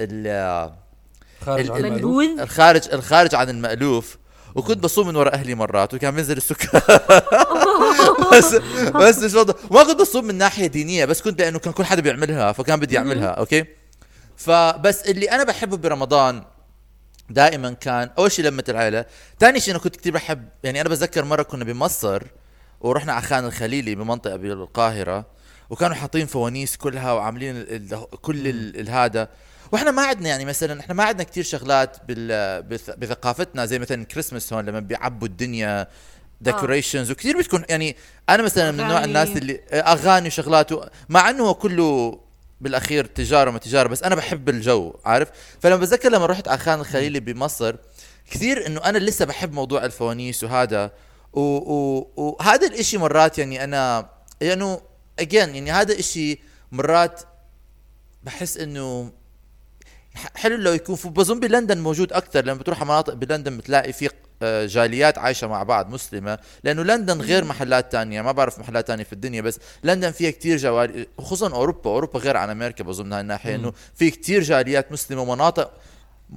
ال- 0.00 0.72
خارج 1.46 1.70
عن 1.70 1.78
ال- 1.80 1.86
المألوف. 1.86 2.40
الخارج 2.40 2.82
الخارج 2.92 3.34
عن 3.34 3.48
المألوف. 3.50 4.16
وكنت 4.54 4.78
بصوم 4.78 5.08
من 5.08 5.16
وراء 5.16 5.34
أهلي 5.34 5.54
مرات 5.54 5.94
وكان 5.94 6.14
بينزل 6.14 6.36
السكر. 6.36 6.68
بس 8.32 8.54
بس 8.94 9.18
مش 9.18 9.34
وضع 9.34 9.54
ما 9.70 9.84
كنت 9.84 10.00
بصوم 10.00 10.24
من 10.24 10.34
ناحية 10.34 10.66
دينية 10.66 11.04
بس 11.04 11.22
كنت 11.22 11.40
لأنه 11.40 11.58
كان 11.58 11.72
كل 11.72 11.84
حدا 11.84 12.00
بيعملها 12.02 12.52
فكان 12.52 12.80
بدي 12.80 12.98
أعملها 12.98 13.28
okay؟ 13.28 13.64
فبس 14.36 15.02
اللي 15.02 15.30
أنا 15.30 15.44
بحبه 15.44 15.76
برمضان 15.76 16.42
دائما 17.30 17.72
كان 17.72 18.10
أول 18.18 18.32
شيء 18.32 18.44
لمة 18.44 18.64
العيلة. 18.68 19.04
ثاني 19.40 19.60
شيء 19.60 19.74
أنا 19.74 19.82
كنت 19.82 19.96
كثير 19.96 20.12
بحب 20.12 20.48
يعني 20.64 20.80
أنا 20.80 20.88
بتذكر 20.88 21.24
مرة 21.24 21.42
كنا 21.42 21.64
بمصر 21.64 22.22
ورحنا 22.80 23.12
على 23.12 23.22
خان 23.22 23.44
الخليلي 23.44 23.94
بمنطقة 23.94 24.36
بالقاهرة 24.36 25.26
وكانوا 25.70 25.96
حاطين 25.96 26.26
فوانيس 26.26 26.76
كلها 26.76 27.12
وعاملين 27.12 27.56
ال 27.56 27.92
ال 27.94 28.10
كل 28.10 28.48
ال 28.48 28.80
الهذا 28.80 29.28
وإحنا 29.72 29.90
ما 29.90 30.02
عندنا 30.06 30.28
يعني 30.28 30.44
مثلا 30.44 30.80
إحنا 30.80 30.94
ما 30.94 31.04
عندنا 31.04 31.22
كثير 31.24 31.44
شغلات 31.44 31.96
بال 32.08 32.62
بث- 32.62 32.94
بثقافتنا 32.98 33.66
زي 33.66 33.78
مثلا 33.78 34.04
كريسمس 34.04 34.52
هون 34.52 34.64
لما 34.66 34.80
بيعبوا 34.80 35.28
الدنيا 35.28 35.88
ديكوريشنز 36.42 37.10
وكثير 37.10 37.38
بتكون 37.38 37.64
يعني 37.68 37.96
أنا 38.28 38.42
مثلا 38.42 38.70
من 38.70 38.88
نوع. 38.88 39.04
الناس 39.04 39.28
اللي 39.28 39.60
أغاني 39.72 40.28
وشغلات 40.28 40.70
مع 41.08 41.30
إنه 41.30 41.44
هو 41.44 41.54
كله 41.54 42.20
بالأخير 42.60 43.04
تجارة 43.04 43.50
ما 43.50 43.58
تجارة 43.58 43.88
بس 43.88 44.02
أنا 44.02 44.14
بحب 44.14 44.48
الجو 44.48 44.94
عارف؟ 45.04 45.30
فلما 45.60 45.76
بتذكر 45.76 46.08
لما 46.08 46.26
رحت 46.26 46.48
على 46.48 46.58
خان 46.58 46.80
الخليلي 46.80 47.20
بمصر 47.20 47.76
كثير 48.30 48.66
إنه 48.66 48.80
أنا 48.84 48.98
لسه 48.98 49.24
بحب 49.24 49.52
موضوع 49.52 49.84
الفوانيس 49.84 50.44
وهذا 50.44 50.90
وهذا 51.32 52.66
الإشي 52.66 52.98
مرات 52.98 53.38
يعني 53.38 53.64
أنا 53.64 54.10
يعني 54.40 54.76
اجين 55.18 55.54
يعني 55.54 55.72
هذا 55.72 55.92
الاشي 55.92 56.38
مرات 56.72 57.22
بحس 58.22 58.56
إنه 58.56 59.12
حلو 60.34 60.56
لو 60.56 60.72
يكون 60.72 60.96
في 60.96 61.08
بظن 61.08 61.40
بلندن 61.40 61.78
موجود 61.78 62.12
أكثر 62.12 62.44
لما 62.44 62.58
بتروح 62.58 62.78
على 62.80 62.88
مناطق 62.88 63.14
بلندن 63.14 63.58
بتلاقي 63.58 63.92
في 63.92 64.06
آه، 64.06 64.10
جاليات 64.44 65.18
عايشة 65.18 65.46
مع 65.46 65.62
بعض 65.62 65.90
مسلمة 65.90 66.38
لأنه 66.64 66.82
لندن 66.82 67.20
غير 67.20 67.44
محلات 67.44 67.92
تانية. 67.92 68.22
ما 68.22 68.32
بعرف 68.32 68.58
محلات 68.58 68.86
تانية 68.86 69.04
في 69.04 69.12
الدنيا 69.12 69.40
بس 69.40 69.60
لندن 69.84 70.10
فيها 70.10 70.30
كتير 70.30 70.56
جوال 70.56 71.06
خصوصا 71.18 71.52
أوروبا. 71.52 71.90
أوروبا 71.90 72.18
غير 72.18 72.36
عن 72.36 72.50
أمريكا 72.50 72.84
بظن 72.84 73.12
هاي 73.12 73.20
الناحية 73.20 73.54
إنه 73.54 73.72
في 73.94 74.10
كتير 74.10 74.42
جاليات 74.42 74.92
مسلمة 74.92 75.22
ومناطق 75.22 75.70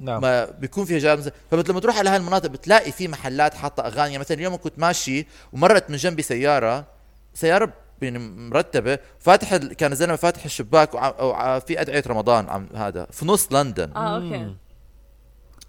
نعم. 0.01 0.21
ما 0.21 0.45
بيكون 0.45 0.85
فيها 0.85 0.99
جاليات 0.99 1.19
مسلمة. 1.19 1.35
فبت 1.51 1.69
لما 1.69 1.79
تروح 1.79 1.97
على 1.97 2.09
هاي 2.09 2.17
المناطق 2.17 2.49
بتلاقي 2.49 2.91
في 2.91 3.07
محلات 3.07 3.53
حاطة 3.53 3.81
أغاني. 3.85 3.99
يعني 3.99 4.17
مثلا 4.17 4.37
اليوم 4.37 4.55
كنت 4.55 4.79
ماشي 4.79 5.27
ومرت 5.53 5.89
من 5.89 5.97
جنبي 5.97 6.21
سيارة 6.21 6.85
سيارة 7.33 7.73
يعني 8.01 8.19
مرتبة 8.19 8.99
فاتح 9.19 9.53
ال... 9.53 9.73
كان 9.73 9.95
زلمه 9.95 10.15
فاتح 10.15 10.45
الشباك 10.45 10.93
وع... 10.93 11.21
وع... 11.21 11.59
في 11.59 11.81
أدعية 11.81 12.03
رمضان 12.07 12.49
عم 12.49 12.67
هذا 12.75 13.07
في 13.11 13.25
نص 13.25 13.47
لندن. 13.51 13.91
آه 13.95 14.15
okay. 14.15 14.55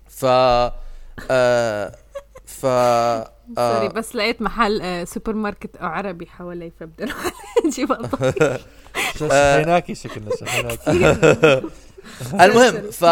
ف 0.09 0.25
آه 1.31 1.97
ف 2.47 2.61
sorry 3.57 3.87
آه. 3.87 3.89
بس 3.89 4.17
لقيت 4.17 4.43
محل 4.43 4.81
آه، 4.83 5.05
سوبر 5.05 5.33
ماركت 5.33 5.71
عربي 5.81 6.27
حوالي 6.27 6.73
فبدي 6.81 7.05
أروح 7.05 7.33
أجيب 7.67 7.93
قطايف 7.93 8.63
شحيناكي 9.19 9.95
شكلنا 9.95 10.31
شحيناكي 10.37 10.91
المهم 12.45 12.91
ف 12.91 13.05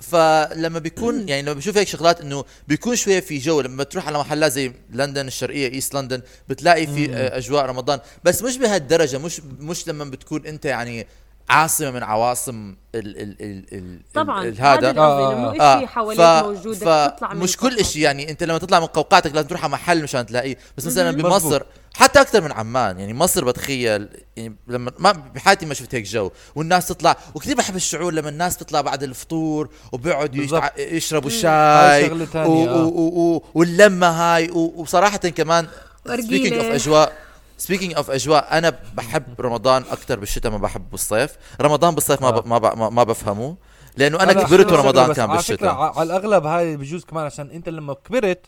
فلما 0.00 0.78
بيكون 0.78 1.28
يعني 1.28 1.42
لما 1.42 1.52
بشوف 1.52 1.78
هيك 1.78 1.88
شغلات 1.88 2.20
إنه 2.20 2.44
بيكون 2.68 2.96
شوية 2.96 3.20
في 3.20 3.38
جو 3.38 3.60
لما 3.60 3.84
تروح 3.84 4.06
على 4.06 4.18
محلات 4.18 4.52
زي 4.52 4.72
لندن 4.90 5.26
الشرقية 5.26 5.68
East 5.68 5.94
London 5.94 6.22
بتلاقي 6.48 6.86
في 6.86 7.14
آه، 7.14 7.38
أجواء 7.38 7.66
رمضان. 7.66 8.00
بس 8.24 8.42
مش 8.42 8.58
بهالدرجة 8.58 9.18
مش 9.18 9.40
مش 9.60 9.88
لما 9.88 10.04
بتكون 10.04 10.46
أنت 10.46 10.64
يعني 10.64 11.06
عاصمة 11.48 11.90
من 11.90 12.02
عواصم 12.02 12.74
ال 12.94 13.22
ال 13.22 13.36
ال 13.42 13.64
ال 13.72 14.00
طبعا 14.14 14.44
ال- 14.44 14.60
هذا. 14.60 14.90
انه 14.90 15.34
مو 15.34 15.48
آه، 15.60 15.78
شيء 15.78 15.86
حواليك 15.86 16.20
ف- 16.20 16.44
موجود 16.44 16.76
ف- 16.76 16.78
تطلع 16.84 17.34
من 17.34 17.40
مش 17.40 17.56
كل. 17.56 17.84
شيء 17.84 18.02
يعني 18.02 18.30
أنت 18.30 18.42
لما 18.44 18.58
تطلع 18.58 18.80
من 18.80 18.86
قوقعتك 18.86 19.34
لازم 19.34 19.48
تروح 19.48 19.64
على 19.64 19.72
محل 19.72 20.02
مشان 20.02 20.26
تلاقيه. 20.26 20.56
بس 20.76 20.86
مثلا. 20.86 21.10
بمصر 21.10 21.62
حتى 21.96 22.20
أكثر 22.20 22.40
من 22.40 22.52
عمان 22.52 23.00
يعني 23.00 23.14
مصر 23.14 23.44
بتخيل 23.44 24.08
يعني 24.36 24.56
لما 24.68 24.92
ما 24.98 25.12
بحياتي 25.12 25.66
ما 25.66 25.74
شفت 25.74 25.94
هيك 25.94 26.04
جو. 26.04 26.30
والناس 26.54 26.86
تطلع 26.88 27.16
وكثير 27.34 27.56
بحب 27.56 27.76
الشعور 27.76 28.12
لما 28.12 28.28
الناس 28.28 28.56
تطلع 28.56 28.80
بعد 28.80 29.02
الفطور 29.02 29.68
وبيقعدوا 29.92 30.44
يشربوا 30.78 31.30
شاي 31.30 32.10
و- 32.10 32.26
آه. 32.34 32.46
و- 32.86 33.34
و- 33.34 33.42
واللمة 33.54 34.06
هاي. 34.06 34.50
و- 34.50 34.72
وصراحة 34.76 35.16
كمان. 35.16 35.66
speaking 36.06 36.52
of 36.52 36.66
أجواء 36.66 37.12
speaking 37.58 37.94
of 37.96 38.10
أجواء 38.10 38.58
أنا 38.58 38.72
بحب 38.94 39.40
رمضان 39.40 39.82
أكثر 39.90 40.18
بالشتاء 40.18 40.52
ما 40.52 40.58
بحب 40.58 40.90
بالصيف. 40.90 41.36
رمضان 41.60 41.94
بالصيف 41.94 42.22
ما 42.22 42.30
ب- 42.30 42.46
ما 42.46 42.58
ب- 42.58 42.92
ما- 42.92 43.02
بفهمه 43.02 43.56
لأنه 43.96 44.20
أنا 44.22 44.32
كبرت 44.32 44.72
ورمضان 44.72 45.12
كان 45.12 45.28
على 45.30 45.36
بالشتاء. 45.36 45.68
ع- 45.74 45.98
على 45.98 46.06
الأغلب 46.06 46.46
هاي 46.46 46.76
بجوز 46.76 47.04
كمان 47.04 47.24
عشان 47.26 47.50
أنت 47.50 47.68
لما 47.68 47.94
كبرت 47.94 48.46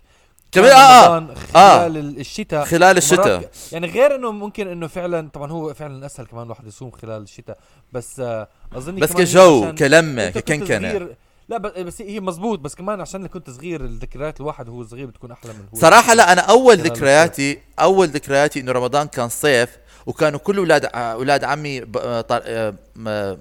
كمان- 0.52 0.70
آه، 0.72 1.06
رمضان 1.18 1.36
آه. 1.56 1.78
خلال 1.78 1.96
ال- 1.96 2.20
الشتاء 2.20 2.64
خلال 2.64 2.96
الشتاء. 2.96 3.50
يعني 3.72 3.86
غير 3.86 4.14
إنه 4.14 4.30
ممكن 4.32 4.68
إنه 4.68 4.86
فعلا 4.86 5.28
طبعا 5.32 5.50
هو 5.52 5.74
فعلا 5.74 6.06
أسهل 6.06 6.26
كمان 6.26 6.44
الواحد 6.44 6.66
يصوم 6.66 6.90
خلال 6.90 7.22
الشتاء 7.22 7.58
بس 7.92 8.20
آه، 8.20 8.48
أظن 8.76 8.94
بس 8.96 9.12
كجو 9.12 9.74
كلمة 9.78 10.30
ككنكنة. 10.30 11.08
لا 11.48 11.58
بس 11.58 12.02
هي 12.02 12.20
مزبوط 12.20 12.58
بس 12.58 12.74
كمان 12.74 13.00
عشان 13.00 13.26
كنت 13.26 13.50
صغير 13.50 13.84
الذكريات 13.84 14.40
الواحد 14.40 14.68
وهو 14.68 14.84
صغير 14.84 15.06
بتكون 15.06 15.30
أحلى 15.30 15.52
من 15.52 15.64
هو 15.74 15.78
صراحة 15.80 16.14
لا 16.14 16.40
أول 16.40 16.78
خلال 16.78 16.86
ذكرياتي 16.92 17.58
أول 17.80 18.08
ذكرياتي 18.08 18.60
إنه 18.60 18.72
رمضان 18.72 19.06
كان 19.08 19.28
صيف 19.28 19.70
وكانوا 20.06 20.38
كل 20.38 20.58
أولاد 20.58 20.84
أولاد 20.94 21.44
عمي 21.44 21.82
آه، 21.96 22.24
آه، 22.30 22.74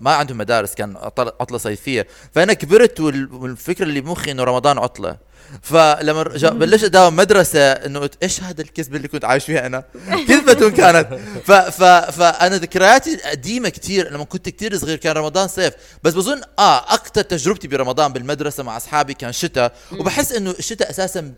ما 0.01 0.13
عندهم 0.15 0.37
مدارس 0.37 0.73
كان 0.75 0.97
عطل- 0.97 1.31
عطلة 1.41 1.57
صيفية. 1.57 2.07
فأنا 2.35 2.53
كبرت 2.53 2.99
وال- 2.99 3.33
والفكرة 3.33 3.83
اللي 3.85 4.01
بمخي 4.01 4.31
إنه 4.31 4.43
رمضان 4.43 4.77
عطلة. 4.77 5.17
فلما 5.61 6.23
بلشت 6.43 6.83
أداوم 6.83 7.15
مدرسة 7.15 7.59
إنه 7.71 7.99
قلت 7.99 8.23
إيش 8.23 8.41
هذا 8.43 8.61
الكذبه 8.61 8.97
اللي 8.97 9.07
كنت 9.07 9.25
عايش 9.25 9.45
فيها 9.45 9.65
أنا؟ 9.65 9.83
كذبة 10.27 10.69
كانت. 10.69 11.13
ف 11.45 11.51
ف 11.51 11.83
فانا 12.19 12.55
ذكرياتي 12.57 13.15
قديمة 13.15 13.69
كتير 13.69 14.11
لما 14.13 14.23
كنت 14.23 14.49
كتير 14.49 14.77
صغير 14.77 14.97
كان 14.97 15.15
رمضان 15.15 15.47
صيف. 15.47 15.73
بس 16.03 16.13
بظن 16.13 16.41
آه 16.59 16.93
أكثر 16.93 17.21
تجربتي 17.21 17.67
برمضان 17.67 18.13
بالمدرسة 18.13 18.63
مع 18.63 18.77
أصحابي 18.77 19.13
كان 19.13 19.31
شتاء 19.31 19.73
وبحس 19.99 20.31
إنه 20.31 20.51
الشتاء 20.51 20.89
أساسا 20.89 21.33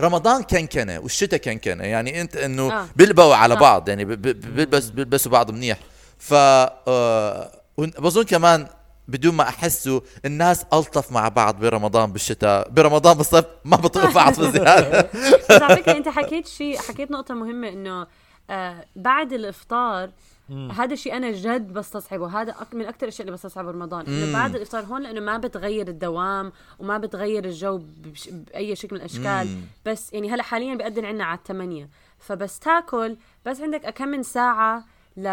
رمضان 0.00 0.42
كنكنة 0.42 0.98
والشتاء 0.98 1.40
كنكنة. 1.40 1.84
يعني 1.84 2.20
أنت 2.20 2.36
إنه 2.36 2.72
آه. 2.72 2.86
بيلبقوا 2.96 3.34
على 3.34 3.54
صح. 3.54 3.60
بعض 3.60 3.88
يعني 3.88 4.04
ب- 4.04 4.08
ب- 4.22 4.54
بيلبس 4.56 4.84
بيلبسوا 4.86 5.32
بعض 5.32 5.50
منيح. 5.50 5.78
ف 6.18 6.34
آه، 6.34 7.52
بظن 7.78 8.22
كمان 8.22 8.66
بدون 9.08 9.34
ما 9.34 9.42
أحسه 9.42 10.02
الناس 10.24 10.64
ألطف 10.72 11.12
مع 11.12 11.28
بعض 11.28 11.60
برمضان 11.60 12.12
بالشتاء. 12.12 12.68
برمضان 12.70 13.16
بالصيف 13.16 13.44
ما 13.64 13.76
بطيقوا 13.76 14.10
بعض 14.22 14.40
بزياده 14.40 15.08
بس 15.50 15.62
على 15.62 15.76
فكرة 15.76 15.96
أنت 15.96 16.08
حكيت 16.08 16.46
شيء 16.46 16.78
حكيت 16.78 17.10
نقطة 17.10 17.34
مهمة 17.34 17.68
إنه 17.68 18.06
آه 18.50 18.84
بعد 18.96 19.32
الإفطار 19.32 20.10
هذا 20.72 20.92
الشيء 20.92 21.16
أنا 21.16 21.30
جد 21.32 21.72
بستصعبه. 21.72 22.40
هذا 22.42 22.54
من 22.72 22.84
أكثر 22.86 23.02
الأشياء 23.02 23.20
اللي 23.22 23.32
بستصعبه 23.32 23.72
برمضان 23.72 24.06
إنه 24.06 24.32
بعد 24.32 24.54
الإفطار 24.56 24.84
هون 24.84 25.02
لأنه 25.02 25.20
ما 25.20 25.36
بتغير 25.38 25.88
الدوام 25.88 26.52
وما 26.78 26.98
بتغير 26.98 27.44
الجو 27.44 27.78
بش- 27.98 28.28
بأي 28.32 28.76
شكل 28.76 28.96
من 28.96 29.00
الأشكال. 29.00 29.46
مم. 29.48 29.60
بس 29.86 30.12
يعني 30.12 30.30
هلأ 30.30 30.42
حاليا 30.42 30.74
بيأذن 30.74 31.04
عنا 31.04 31.24
على 31.24 31.38
الثمانية 31.38 31.88
فبس 32.18 32.58
تاكل 32.58 33.16
بس 33.46 33.60
عندك 33.60 33.90
كم 33.94 34.08
من 34.08 34.22
ساعة 34.22 34.84
ل 35.18 35.24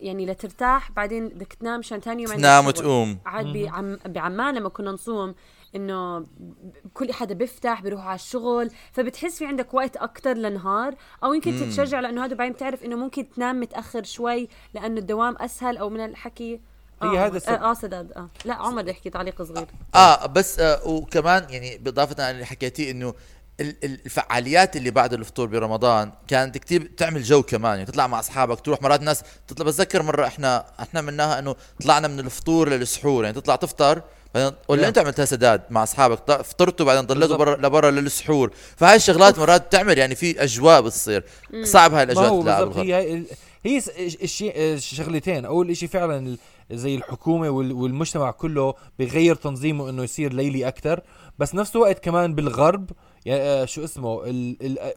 يعني 0.00 0.26
لترتاح 0.26 0.90
بعدين 0.90 1.28
بدك 1.28 1.52
تنام 1.52 1.78
مشان 1.80 2.00
ثاني 2.00 2.22
يوم 2.22 2.32
تنام. 2.32 2.66
وتقوم. 2.66 3.18
عاد 3.26 3.46
بعم... 3.46 3.98
بعمان 4.06 4.54
لما 4.54 4.68
كنا 4.68 4.90
نصوم 4.90 5.34
إنه 5.76 6.26
كل 6.94 7.12
حدا 7.12 7.34
بيفتح 7.34 7.82
بيروح 7.82 8.06
على 8.06 8.14
الشغل 8.14 8.70
فبتحس 8.92 9.38
في 9.38 9.46
عندك 9.46 9.74
وقت 9.74 9.96
أكثر 9.96 10.34
لنهار 10.34 10.94
أو 11.24 11.34
يمكن 11.34 11.56
تتشجع 11.56 12.00
لأنه 12.00 12.24
هذا 12.24 12.34
بعدين 12.34 12.52
بتعرف 12.52 12.84
إنه 12.84 12.96
ممكن 12.96 13.30
تنام 13.30 13.60
متأخر 13.60 14.02
شوي 14.02 14.48
لأنه 14.74 15.00
الدوام 15.00 15.36
أسهل 15.38 15.76
أو 15.76 15.90
من 15.90 16.00
الحكي. 16.04 16.60
هي 17.02 17.18
آه 17.18 17.26
هذا 17.26 17.36
السبب. 17.36 17.62
آه, 17.62 17.70
آه 17.70 17.74
سداد. 17.74 18.12
آه. 18.12 18.28
لا 18.44 18.54
عمر 18.54 18.88
يحكي 18.88 19.10
تعليق 19.10 19.42
صغير. 19.42 19.66
آه 19.94 20.26
بس 20.26 20.60
آه 20.60 20.86
وكمان 20.86 21.46
يعني 21.50 21.78
بإضافة 21.78 22.24
على 22.24 22.30
اللي 22.30 22.44
حكيتيه 22.44 22.90
إنه 22.90 23.14
الفعاليات 23.60 24.76
اللي 24.76 24.90
بعد 24.90 25.12
الفطور 25.12 25.46
برمضان 25.46 26.12
كانت 26.28 26.58
كتير 26.58 26.90
تعمل 26.96 27.22
جو 27.22 27.42
كمان. 27.42 27.78
يعني 27.78 27.86
تطلع 27.90 28.06
مع 28.06 28.20
أصحابك 28.20 28.60
تروح 28.60 28.82
مرات 28.82 29.02
ناس 29.02 29.22
تطلع 29.48 29.66
بتذكر 29.66 30.02
مرة 30.02 30.26
إحنا 30.26 30.64
إحنا 30.80 31.00
مناها 31.00 31.38
إنه 31.38 31.56
طلعنا 31.82 32.08
من 32.08 32.20
الفطور 32.20 32.68
للسحور. 32.68 33.24
يعني 33.24 33.36
تطلع 33.36 33.56
تفطر 33.56 34.02
بعدين 34.34 34.52
ولا. 34.68 34.88
أنت 34.88 34.98
عملتها 34.98 35.24
سداد 35.24 35.62
مع 35.70 35.82
أصحابك؟ 35.82 36.42
فطرتوا 36.42 36.86
بعدين 36.86 37.06
ضليتوا. 37.06 37.36
برا 37.36 37.56
لبرا 37.56 37.90
للسحور. 37.90 38.50
فهاي 38.76 38.96
الشغلات 38.96 39.38
مرات 39.38 39.66
بتعمل 39.66 39.98
يعني 39.98 40.14
في 40.14 40.42
أجواء 40.42 40.80
بتصير. 40.80 41.24
صعب 41.62 41.94
هاي 41.94 42.02
الأجواء 42.02 42.40
بالغرب. 42.40 42.78
هي 42.78 43.24
هي 43.64 43.78
الشيء 43.98 44.52
الشغلتين 44.56 45.44
أول 45.44 45.76
شيء 45.76 45.88
فعلا 45.88 46.36
زي 46.70 46.94
الحكومة 46.94 47.50
وال- 47.50 47.72
والمجتمع 47.72 48.30
كله 48.30 48.74
بيغير 48.98 49.34
تنظيمه 49.34 49.90
إنه 49.90 50.02
يصير 50.04 50.32
ليلي 50.32 50.68
أكثر 50.68 51.00
بس 51.38 51.54
نفس 51.54 51.76
الوقت 51.76 52.04
كمان 52.04 52.34
بالغرب 52.34 52.90
يعني 53.24 53.42
آه، 53.42 53.64
شو 53.64 53.84
اسمه 53.84 54.24
ال 54.24 54.66
ال 54.66 54.78
آه، 54.78 54.94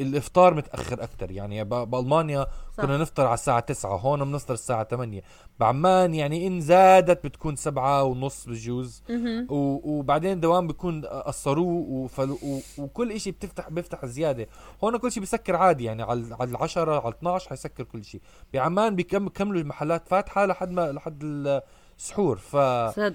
الإفطار 0.00 0.54
متأخر 0.54 1.02
أكثر 1.02 1.30
يعني 1.30 1.64
بألمانيا 1.64 2.46
صح. 2.76 2.84
كنا 2.84 2.98
نفطر 2.98 3.26
على 3.26 3.34
الساعة 3.34 3.60
9 3.60 3.96
هون 3.96 4.24
بنفطر 4.24 4.54
الساعة 4.54 4.84
8 4.84 5.22
بعمان 5.60 6.14
يعني 6.14 6.46
إن 6.46 6.60
زادت 6.60 7.26
بتكون 7.26 7.56
سبعة 7.56 8.04
ونص 8.04 8.46
بجوز. 8.48 9.02
وبعدين 9.48 10.32
الدوام 10.32 10.66
بيكون 10.66 11.04
قصروه. 11.04 12.10
وكل 12.78 13.12
إشي 13.12 13.30
بتفتح 13.30 13.68
بيفتح 13.68 14.06
زيادة. 14.06 14.48
هون 14.84 14.96
كل 14.96 15.12
شيء 15.12 15.20
بيسكر 15.20 15.56
عادي 15.56 15.84
يعني 15.84 16.02
على 16.02 16.36
على 16.40 16.58
10 16.60 17.00
على 17.00 17.14
12 17.14 17.48
حيسكر 17.48 17.84
كل 17.84 18.04
شيء 18.04 18.20
بعمان 18.52 18.96
بيكملوا 18.96 19.60
المحلات 19.60 20.08
فاتحة 20.08 20.46
لحد 20.46 20.70
ما 20.70 20.92
لحد 20.92 21.62
السحور 21.98 22.36
ف 22.38 22.56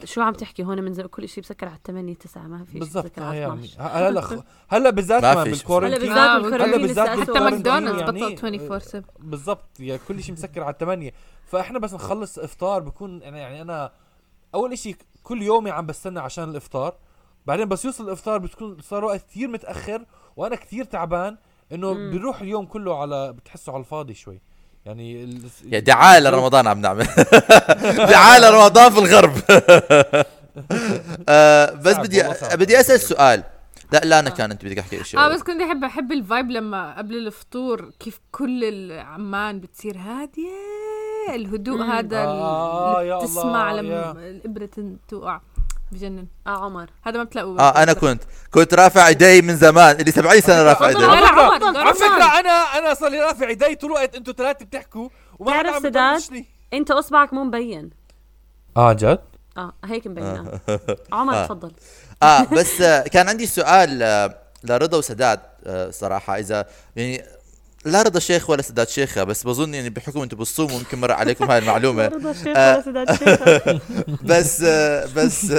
شو 0.06 0.22
عم 0.22 0.34
تحكي؟ 0.34 0.63
هون 0.63 0.84
من 0.84 0.94
زمان 0.94 1.10
كل 1.10 1.30
شيء 1.30 1.44
بسكر 1.44 1.67
على 1.67 1.78
8 1.88 2.13
9 2.15 2.48
ما 2.48 2.63
في 2.65 2.72
شيء 2.72 2.80
بالضبط 2.80 3.06
بسكر 3.06 3.24
على 3.24 3.38
يعني 3.38 3.54
12 3.65 3.82
ه- 3.82 4.08
هلا 4.10 4.22
خ- 4.22 4.44
هلا 4.70 4.89
بالذات 4.89 5.24
ما 5.24 5.44
شيء. 5.44 5.54
بال 5.54 5.63
quarantine 5.63 6.12
هلا 6.12 6.36
آه، 6.36 6.39
بالذات 6.39 6.60
هلا 6.60 6.78
بال 6.78 6.78
quarantine 6.78 6.82
بالذات 6.88 7.10
حتى 7.10 7.39
ماكدونالدز 7.39 8.00
يعني- 8.22 8.36
بطل 8.36 8.46
24 8.48 8.80
7 8.80 9.04
بالضبط 9.20 9.80
يعني 9.80 10.00
كل 10.08 10.24
شيء 10.24 10.34
مسكر 10.34 10.63
على 10.63 10.76
8 10.80 11.12
فإحنا 11.46 11.80
بس 11.80 11.94
نخلص 11.94 12.39
إفطار 12.39 12.82
بكون 12.82 13.24
أنا 13.24 13.38
يعني 13.38 13.62
أنا 13.62 13.91
أول 14.56 14.74
إشي 14.74 14.96
كل 15.24 15.41
يومي 15.41 15.72
عم 15.72 15.86
بستنى 15.86 16.20
عشان 16.20 16.50
الإفطار. 16.50 16.96
بعدين 17.46 17.65
بس 17.67 17.86
يوصل 17.86 18.04
الإفطار 18.04 18.38
بتكون 18.38 18.78
صار 18.82 19.06
وقت 19.06 19.22
كثير 19.30 19.48
متأخر 19.48 20.06
وأنا 20.36 20.56
كثير 20.56 20.84
تعبان 20.86 21.38
إنه. 21.72 21.94
بيروح 21.94 22.41
اليوم 22.41 22.65
كله 22.65 23.02
على 23.02 23.34
بتحسه 23.34 23.72
على 23.74 23.80
الفاضي 23.80 24.13
شوي. 24.13 24.41
يعني 24.86 25.24
ال... 25.24 25.41
يا 25.65 25.80
دعاية 25.80 26.20
لرمضان 26.20 26.67
عم 26.67 26.82
نعمل 26.82 27.08
دعاية 28.13 28.39
لرمضان 28.39 28.91
في 28.91 29.00
الغرب 29.00 29.34
آه 31.30 31.72
بس 31.74 31.96
بدي. 31.98 32.24
بدي 32.56 32.80
أسأل 32.80 33.00
سؤال 33.00 33.44
لا 33.91 34.00
لا 34.04 34.20
أنا 34.20 34.30
كان 34.30 34.52
أنت 34.52 34.65
بدك 34.65 34.80
احكي 34.80 35.04
شيء 35.04 35.20
آه 35.20 35.28
بس 35.28 35.44
كنت 35.44 35.62
احب 35.62 35.84
احب 35.84 36.12
الفايب 36.12 36.52
لما 36.52 36.98
قبل 36.98 37.15
الفطور 37.28 37.91
كيف 38.00 38.20
كل 38.32 38.63
العمان 38.63 39.60
بتصير 39.60 39.98
هادية 39.98 40.50
الهدوء 41.36 41.78
مم. 41.78 41.91
هذا 41.91 42.17
آه، 42.24 43.02
اللي 43.02 43.28
تسمع. 43.28 43.72
لما 43.72 44.12
الإبرة 44.12 44.70
توقع 45.10 45.41
بجنن. 45.91 46.27
آه 46.47 46.65
عمر. 46.65 46.89
هذا 47.04 47.17
ما 47.17 47.23
بتلاقوه 47.23 47.60
آه 47.60 47.84
أنا 47.84 47.93
كنت. 47.93 48.23
كنت 48.51 48.73
رافع 48.73 49.08
إيدي 49.08 49.41
من 49.41 49.56
زمان 49.56 49.99
اللي 49.99 50.12
70 50.12 50.41
سنة 50.41 50.63
رافع 50.63 50.88
إيدي. 50.88 51.04
عمر، 51.06 51.15
على 51.25 51.60
تفضل. 51.60 51.93
فكرة 51.93 52.39
أنا 52.39 52.51
أنا 52.51 52.93
صار 52.93 53.10
لي 53.10 53.19
رافع 53.19 53.47
إيدي 53.47 53.75
طول 53.75 53.89
الوقت 53.91 54.15
إنتوا 54.15 54.34
ثلاثة 54.34 54.65
بتحكوا 54.65 55.10
وما 55.39 55.51
حدا 55.51 55.63
تعرف 55.63 55.75
عم 55.75 56.19
سداد؟ 56.19 56.45
أنت 56.73 56.91
أصبعك 56.91 57.34
مو 57.34 57.43
مبين. 57.43 57.89
آه 58.77 58.93
جد؟ 58.93 59.19
آه 59.58 59.73
هيك 59.86 60.08
مبيناه 60.08 60.60
عمر 61.12 61.34
آه. 61.34 61.45
تفضل. 61.45 61.71
آه 62.23 62.43
بس 62.43 62.82
آه 62.82 63.01
كان 63.01 63.30
عندي 63.30 63.45
سؤال 63.45 64.04
آه 64.04 64.38
لرضا 64.63 64.97
وسداد 64.97 65.39
آه 65.65 65.89
صراحة. 65.89 66.39
إذا 66.39 66.65
يعني 66.95 67.23
لا 67.86 68.02
رضا 68.02 68.20
شيخ 68.20 68.50
ولا 68.50 68.62
سداد 68.62 68.88
شيخه 68.89 69.24
بس 69.24 69.44
بظن 69.44 69.74
يعني 69.74 69.89
بحكم 69.89 70.22
أنتم 70.22 70.38
بتصوموا 70.38 70.78
يمكن 70.80 70.98
مر 71.00 71.12
عليكم 71.12 71.52
هاي 71.52 71.58
المعلومة. 71.58 72.08
رضا 72.08 72.32
الشيخ 72.32 72.58
آه. 72.58 72.74
ولا 72.74 72.82
سداد 72.82 73.10
الشيخ. 73.10 73.82
بس 74.30 74.62
آه 74.65 75.06
بس 75.15 75.54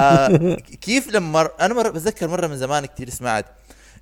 آه 0.00 0.56
كيف 0.80 1.08
لما 1.12 1.42
مر 1.42 1.50
أنا 1.60 1.74
مرة 1.74 1.88
بتذكر 1.88 2.28
مرة 2.28 2.46
من 2.46 2.56
زمان 2.58 2.86
كتير 2.86 3.10
سمعت 3.10 3.46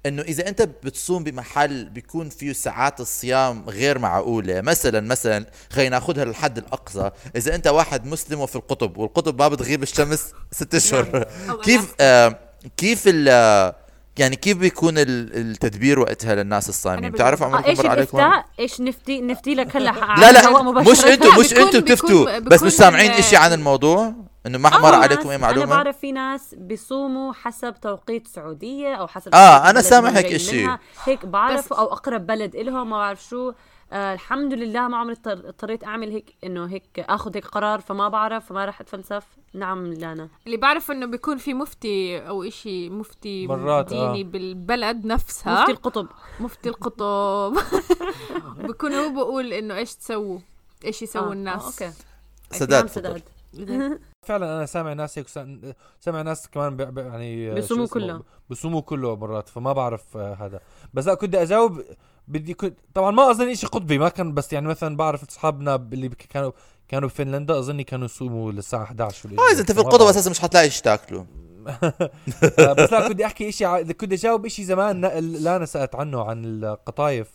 إنه 0.06 0.22
إذا 0.22 0.48
أنت 0.48 0.62
بتصوم 0.62 1.24
بمحل 1.24 1.84
بيكون 1.84 2.28
فيه 2.28 2.52
ساعات 2.52 3.00
الصيام 3.00 3.64
غير 3.68 3.98
معقولة. 3.98 4.60
مثلا 4.60 5.00
مثلا 5.00 5.46
خلينا 5.70 5.90
ناخذها 5.90 6.24
للحد 6.24 6.58
الأقصى. 6.58 7.10
إذا 7.36 7.54
أنت 7.54 7.66
واحد 7.66 8.06
مسلم 8.06 8.40
وفي 8.40 8.56
القطب 8.56 8.96
والقطب 8.96 9.42
ما 9.42 9.48
بتغيب 9.48 9.82
الشمس 9.82 10.32
ست 10.52 10.74
أشهر. 10.74 11.26
كيف 11.64 11.94
آه 12.00 12.38
كيف 12.76 13.02
ال 13.06 13.28
يعني 14.18 14.36
كيف 14.36 14.56
بيكون 14.58 14.98
ال- 14.98 15.36
التدبير 15.36 15.98
وقتها 16.00 16.34
للناس 16.34 16.68
الصايمين 16.68 17.10
بتعرفوا 17.10 17.46
آه 17.46 17.48
عمركم 17.50 17.68
إيش 17.68 17.78
مر 17.78 17.86
عليكم 17.90 18.18
إيش 18.60 18.80
نفتي 18.80 19.20
نفتي 19.20 19.54
لك 19.54 19.76
هلا 19.76 19.90
لا 20.20 20.32
لا. 20.32 20.62
مش 20.90 21.04
أنتم 21.04 21.38
مش 21.40 21.52
أنتم 21.54 21.80
بتفتوا 21.80 22.38
بس 22.38 22.62
مش 22.62 22.72
سامعين 22.72 23.10
اشي 23.10 23.36
عن 23.36 23.52
الموضوع 23.52 24.12
إنه 24.46 24.58
ما 24.58 24.74
آه، 24.74 24.78
مر 24.78 24.90
ناس- 24.90 25.02
عليكم 25.02 25.28
أي 25.28 25.34
أنا 25.34 25.42
معلومة 25.42 25.66
بعرف 25.76 25.98
في 25.98 26.12
ناس 26.12 26.54
بيصوموا 26.58 27.32
حسب 27.32 27.74
توقيت 27.82 28.28
سعودية 28.28 28.94
أو 28.94 29.06
حسب 29.06 29.34
آه، 29.34 29.58
أنا 29.58 29.68
البلد 29.70 29.84
سامع 29.84 30.08
هيك. 30.10 30.52
منها. 30.62 30.78
هيك 31.04 31.26
بعرف 31.26 31.72
أو 31.72 31.92
أقرب 31.92 32.26
بلد 32.26 32.54
إلهم 32.56 32.90
ما 32.90 32.96
بعرف 32.96 33.22
شو 33.24 33.52
آه 33.92 34.14
الحمد 34.14 34.52
لله 34.54 34.88
ما 34.88 34.96
عمري 34.96 35.14
اضطر- 35.14 35.48
اضطريت 35.48 35.84
أعمل 35.84 36.10
هيك 36.10 36.34
إنه 36.44 36.66
هيك 36.66 37.00
آخذ 37.00 37.34
هيك 37.36 37.46
قرار 37.46 37.80
فما 37.80 38.08
بعرف 38.08 38.46
فما 38.46 38.64
راح 38.64 38.80
أتفلسف. 38.80 39.24
نعم 39.54 39.86
لانا. 39.92 40.28
اللي 40.46 40.56
بعرف 40.56 40.90
إنه 40.90 41.06
بيكون 41.06 41.36
في 41.36 41.54
مفتي 41.54 42.18
أو 42.28 42.42
إشي 42.42 42.90
مفتي 42.90 43.46
مرات، 43.46 43.92
آه. 43.92 44.12
ديني 44.12 44.24
بالبلد 44.24 45.06
نفسها. 45.06 45.60
مفتي 45.60 45.72
القطب. 45.72 46.06
مفتي 46.40 46.68
القطب. 46.68 47.58
بيكون 48.66 48.92
هو 48.92 49.12
بقول 49.14 49.52
إنه 49.52 49.76
إيش 49.76 49.94
تسووا؟ 49.94 50.38
إيش 50.84 51.02
يسووا 51.02 51.28
آه، 51.28 51.32
الناس. 51.32 51.82
آه 51.82 51.86
okay. 51.86 51.96
سداد. 52.52 52.86
سداد. 52.86 53.22
فعلا 54.26 54.56
أنا 54.56 54.66
سامع 54.66 54.92
ناس 54.92 55.18
هيك 55.18 55.28
سا- 55.28 55.58
سامع 56.00 56.22
ناس 56.22 56.48
كمان 56.48 56.76
بي 56.76 56.84
بي- 56.84 57.00
يعني 57.00 57.50
آه، 57.50 57.54
بيصوموا؟ 57.54 57.86
كله. 57.86 58.22
بيصوموا 58.50 58.80
كله 58.80 59.16
مرات 59.16 59.48
فما 59.48 59.72
بعرف 59.72 60.16
آه، 60.16 60.34
هذا 60.40 60.60
بس 60.94 61.06
لا 61.06 61.14
كنت 61.14 61.34
أجاوب 61.34 61.82
بدي 62.28 62.54
كنت 62.54 62.78
طبعا 62.94 63.10
ما 63.10 63.30
أظن 63.30 63.54
شيء 63.54 63.68
قطبي 63.68 63.98
ما 63.98 64.08
كان 64.08 64.34
بس 64.34 64.52
يعني 64.52 64.68
مثلا 64.68 64.96
بعرف 64.96 65.28
أصحابنا 65.28 65.74
اللي 65.92 66.08
كانوا 66.08 66.52
كانوا 66.88 67.08
بفنلندا 67.08 67.58
اظني 67.58 67.84
كانوا 67.84 68.04
يصوموا 68.04 68.52
للساعة 68.52 68.82
11 68.82 69.28
والإشي 69.28 69.48
آه 69.48 69.52
إذا 69.52 69.60
أنت 69.60 69.72
في 69.72 69.80
القطب. 69.80 70.06
أساسا 70.06 70.30
مش 70.30 70.40
حتلاقي 70.40 70.64
إيش 70.64 70.80
تاكله 70.80 71.26
آه، 72.58 72.72
بس 72.72 72.92
لا 72.92 73.08
كنت 73.08 73.20
أحكي 73.20 73.52
شيء 73.52 73.66
ع... 73.66 73.82
كنت 73.82 74.12
أجاوب 74.12 74.48
شيء 74.48 74.64
زمان 74.64 75.00
لا 75.20 75.56
أنا 75.56 75.66
سألت 75.66 75.94
عنه 75.94 76.24
عن 76.24 76.44
القطايف 76.44 77.28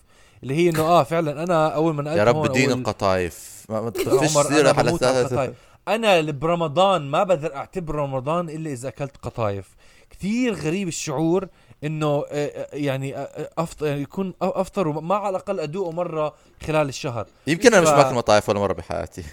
اللي 0.43 0.53
هي 0.55 0.69
إنه 0.69 0.81
آه 0.81 1.03
فعلا 1.03 1.43
أنا 1.43 1.67
أول 1.67 1.93
ما 1.93 2.03
نقلت 2.03 2.17
يا 2.17 2.23
رب 2.23 2.51
دين 2.51 2.69
أول... 2.69 2.79
القطايف 2.79 3.65
ما 3.69 3.79
أنا 4.07 4.27
سيرة 4.43 4.73
على 4.73 4.89
القطايف 4.89 5.53
أنا 5.87 6.21
برمضان 6.21 7.01
ما 7.01 7.23
بقدر 7.23 7.55
أعتبر 7.55 7.95
رمضان 7.95 8.49
إلا 8.49 8.69
إذا 8.71 8.87
أكلت 8.87 9.17
قطايف. 9.17 9.75
كثير 10.09 10.53
غريب 10.53 10.87
الشعور 10.87 11.47
إنه 11.83 12.07
آه، 12.07 12.25
آه، 12.31 12.67
يعني 12.73 13.17
آه، 13.17 13.49
افطر 13.57 13.85
يعني 13.85 14.01
يكون 14.01 14.33
أفطر 14.41 14.87
وما 14.87 15.15
على 15.15 15.29
الأقل 15.29 15.59
أدوقه 15.59 15.91
مرة 15.91 16.33
خلال 16.67 16.89
الشهر. 16.89 17.27
يمكن 17.47 17.73
أنا 17.73 17.81
مش 17.81 17.89
باكل 17.89 18.15
مطايف 18.15 18.49
ولا 18.49 18.59
مرة 18.59 18.73
بحياتي. 18.73 19.23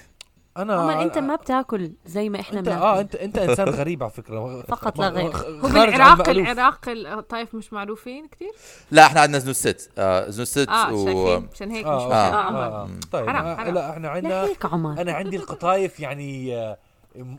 أنا 0.59 0.75
عمر 0.75 1.03
أنت 1.03 1.19
ما 1.19 1.37
بتاكل 1.37 1.93
زي 2.07 2.29
ما 2.29 2.41
إحنا 2.41 2.61
بناكل 2.61 2.83
آه 2.83 3.01
انت 3.01 3.15
أنت 3.15 3.39
إنسان 3.39 3.69
غريب 3.69 4.03
على 4.03 4.13
فكرة 4.13 4.61
فقط 4.69 4.99
لا 4.99 5.09
غير. 5.19 5.37
هو 5.37 5.47
المألوف. 5.49 6.29
العراق 6.31 6.89
الطايف 6.89 7.55
مش 7.55 7.73
معروفين 7.73 8.29
كتير 8.29 8.51
لا 8.91 9.07
إحنا 9.07 9.21
عندنا 9.21 9.39
زنوج 9.39 9.55
ست 9.55 9.91
آه 9.99 10.31
زنوج 10.31 10.47
ست 10.47 10.69
آه 10.69 10.95
و 10.95 11.43
عشان 11.55 11.71
هيك 11.71 11.87
مش 11.87 11.91
آه, 11.93 12.13
آه. 12.13 12.15
آه, 12.15 12.49
آه. 12.49 12.67
آه, 12.67 12.83
آه. 12.85 12.89
طيب 13.13 13.29
حرام، 13.31 13.57
حرام. 13.57 13.75
لا 13.75 13.91
إحنا 13.91 14.09
عندنا 14.09 14.45
هيك 14.45 14.65
عمر 14.67 15.01
أنا 15.01 15.13
عندي 15.13 15.37
القطايف 15.37 16.01
يعني 16.01 16.57
آه، 16.57 16.79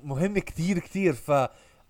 مهمه 0.03 0.39
كثير 0.39 0.79
كثير 0.79 1.13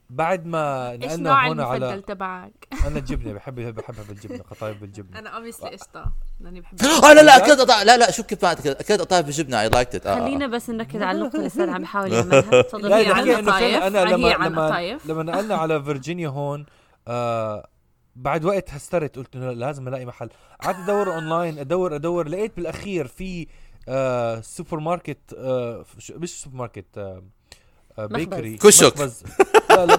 فبعد 0.09 0.45
ما 0.45 0.91
إيش 0.91 1.03
نقلنا 1.03 1.29
نوع 1.29 1.47
هون 1.47 1.59
المفضل 1.59 1.83
على 1.83 2.01
تبعك؟ 2.01 2.67
أنا 2.87 2.99
الجبنه 2.99 3.33
بحب 3.33 3.55
بحبها 3.55 4.03
بالجبنه 4.09 4.43
قطايف 4.43 4.81
بالجبنة. 4.81 5.19
أنا 5.19 5.29
obviously 5.29 5.69
قشطة 5.69 6.11
لأني 6.39 6.61
بحب 6.61 6.77
آه 7.05 7.13
لا 7.13 7.21
لا 7.21 7.37
اكلت 7.37 7.59
قطايف 7.59 7.83
لا 7.87 7.97
لا 7.97 8.11
شو 8.11 8.23
كيف 8.23 8.45
ما 8.45 8.51
اكلت 8.51 9.01
قطايف 9.01 9.25
بالجبنة 9.25 9.61
I 9.61 9.69
liked 9.69 9.95
it 9.95 10.07
خلينا 10.07 10.47
بس 10.47 10.69
نركز 10.69 11.01
على 11.01 11.17
النقطه 11.17 11.35
اللي 11.35 11.41
الاستاذ 11.41 11.69
عم 11.69 11.81
بحاول 11.81 12.13
يعملها. 12.13 12.61
تفضل. 12.61 12.89
لا 12.89 12.97
هي 12.97 13.11
عن 13.11 13.29
القطايف، 13.29 13.83
أنا 13.83 13.99
هي 13.99 14.05
لما 14.13 14.33
عن 14.33 14.51
لما 14.51 14.65
القطايف. 14.65 15.05
لما 15.05 15.23
نقلنا 15.23 15.55
على 15.55 15.83
فيرجينيا 15.83 16.29
هون 16.29 16.65
آه 17.07 17.67
بعد 18.15 18.45
وقت 18.45 18.69
هسترت 18.69 19.15
قلت 19.15 19.35
إنه 19.35 19.51
لازم 19.51 19.87
ألاقي 19.87 20.05
محل. 20.05 20.29
قعدت 20.63 20.79
أدور 20.79 21.13
أونلاين 21.15 21.59
ادور 21.59 21.95
أدور 21.95 22.27
لقيت 22.27 22.55
بالأخير 22.55 23.07
في 23.07 23.47
آه 23.89 24.41
سوبر 24.41 24.79
ماركت 24.79 25.33
آه 25.37 25.85
مش 26.15 26.41
سوبر 26.41 26.55
ماركت 26.55 26.97
آه. 26.97 27.23
bakery. 27.99 28.57
كشك. 28.57 28.93
لا 29.85 29.97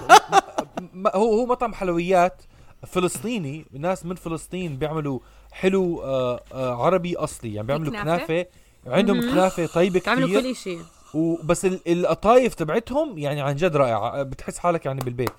لا 0.95 1.16
هو 1.16 1.33
هو 1.40 1.47
مطعم 1.47 1.75
حلويات 1.75 2.43
فلسطيني. 2.87 3.64
ناس 3.73 4.07
من 4.07 4.14
فلسطين 4.14 4.77
بيعملوا 4.77 5.19
حلو 5.53 6.03
آه 6.03 6.40
آه 6.53 6.85
عربي 6.85 7.16
أصلي. 7.16 7.55
يعني 7.55 7.66
بيعملوا 7.66 7.90
كنافة؟ 7.93 8.27
كنافة. 8.27 8.47
عندهم 8.87 9.21
كنافة 9.21 9.66
طيبة 9.66 9.99
كثير 10.01 10.40
كل 10.40 10.57
شيء 10.57 10.81
وبس 11.14 11.64
ال- 11.64 11.81
القطايف 11.88 12.55
تبعتهم 12.55 13.19
يعني 13.19 13.40
عن 13.40 13.57
جد 13.57 13.77
رائعة. 13.77 14.23
بتحس 14.23 14.59
حالك 14.59 14.87
يعني 14.87 15.01
بالبيت. 15.01 15.31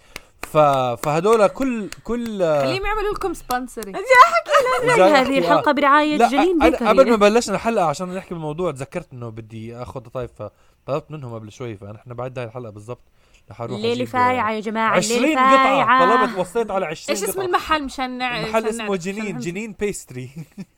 ف... 0.42 0.58
فهدول 0.58 1.48
كل 1.48 1.90
كل 2.04 2.38
خليهم 2.40 2.86
يعملوا 2.86 3.14
لكم 3.14 3.34
sponsor 3.34 3.94
إذا 4.84 5.06
هذه 5.22 5.38
الحلقة 5.38 5.70
آه. 5.70 5.74
برعاية 5.74 6.18
لا 6.18 6.30
جلين 6.30 6.62
أنا 6.64 6.78
قبل 6.78 6.86
ما 6.88 6.94
bakery 7.04 7.18
بلشنا 7.18 7.56
الحلقة 7.56 7.86
عشان 7.86 8.16
نحكي 8.16 8.34
بالموضوع 8.34 8.72
تذكرت 8.72 9.14
إنه 9.14 9.30
بدي 9.30 9.76
آخذ 9.76 10.00
قطايف. 10.00 10.32
فطلبت 10.32 11.12
منهم 11.12 11.34
قبل 11.34 11.52
شوي 11.52 11.78
فنحن 11.78 12.14
بعد 12.14 12.40
هاي 12.40 12.48
الحلقة 12.48 12.70
بالضبط. 12.72 13.02
رح 13.50 13.62
أروح 13.62 13.78
الليلة 13.78 14.06
فايعة 14.06 14.52
يا 14.52 14.60
جماعة 14.60 14.96
20 14.98 15.18
الليلة 15.24 15.42
قطعة. 15.42 16.26
طلبت 16.26 16.38
وصيت 16.40 16.72
على 16.72 16.86
20 16.86 17.18
إيش 17.18 17.30
اسم. 17.30 17.42
المحل؟ 17.42 17.84
مشان 17.84 18.18
نعرف 18.18 18.46
المحل 18.46 18.68
اسمه 18.68 18.96
جنين 18.96 19.38
جنين 19.40 19.76
pastry 19.80 20.30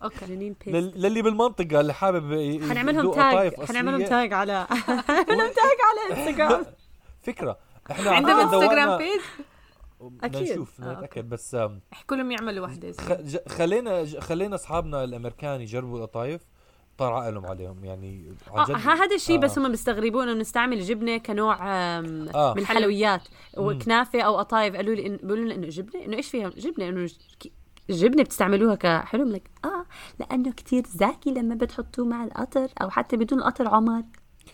okay. 0.04 0.26
جنين 0.26 0.56
بيست. 0.66 0.76
لل- 0.76 1.02
للي 1.02 1.22
بالمنطقة 1.22 1.80
اللي 1.82 1.94
حابب 1.94 2.32
حنعملهم 2.70 3.12
tag 3.14 3.54
حنعملهم. 3.68 4.04
tag 4.06 4.34
على 4.34 4.68
حنعملهم 4.70 5.52
tag 5.54 5.78
على 5.84 6.02
انستغرام 6.28 6.66
فكرة. 7.24 7.58
إحنا 7.92 8.12
عندهم 8.12 8.40
انستغرام 8.40 8.98
page 8.98 9.22
أكيد. 10.24 10.52
نشوف 10.52 10.82
آه، 10.82 10.94
نتأكد. 10.94 11.30
بس 11.30 11.58
إحكوا 11.94 12.18
لهم 12.18 12.32
يعملوا 12.32 12.66
وحدة. 12.68 12.94
خلينا 13.48 14.06
خلينا 14.20 14.56
أصحابنا 14.56 15.04
الأمريكان 15.04 15.62
يجربوا 15.62 15.98
القطايف. 15.98 16.42
طار 16.98 17.14
عقلهم 17.14 17.46
عليهم 17.46 17.86
يعني 17.86 18.34
عن 18.52 18.60
آه 18.60 18.66
جد 18.66 18.72
ها- 18.72 19.04
هذا 19.04 19.16
الشيء 19.16 19.38
آه. 19.38 19.40
بس 19.40 19.60
هم 19.60 19.72
بيستغربون 19.72 20.30
إنه 20.30 20.40
نستعمل 20.42 20.78
الجبنه 20.78 21.18
كنوع 21.18 21.58
آه. 21.62 22.02
من 22.02 22.60
الحلويات 22.62 23.22
وكنافة 23.58 24.22
أو 24.22 24.38
قطايف. 24.38 24.76
قالوا 24.76 24.96
لي 24.96 25.08
إن 25.08 25.16
بيقولوا 25.18 25.46
لنا 25.46 25.56
إنه 25.56 25.68
جبنة 25.68 26.06
إنه 26.06 26.18
إيش 26.18 26.30
فيها؟ 26.30 26.50
جبنة 26.50 26.90
إنه 26.90 27.10
الجبنه 27.90 28.24
بتستعملوها 28.24 28.76
كحلو. 28.76 29.24
لك 29.26 29.50
آه 29.66 29.86
لأنه 30.20 30.52
كتير 30.52 30.84
زاكي 30.88 31.32
لما 31.32 31.56
بتحطوه 31.56 32.06
مع 32.06 32.24
القطر 32.24 32.70
أو 32.82 32.90
حتى 32.90 33.18
بدون 33.18 33.40
القطر 33.40 33.68
عمر. 33.68 34.04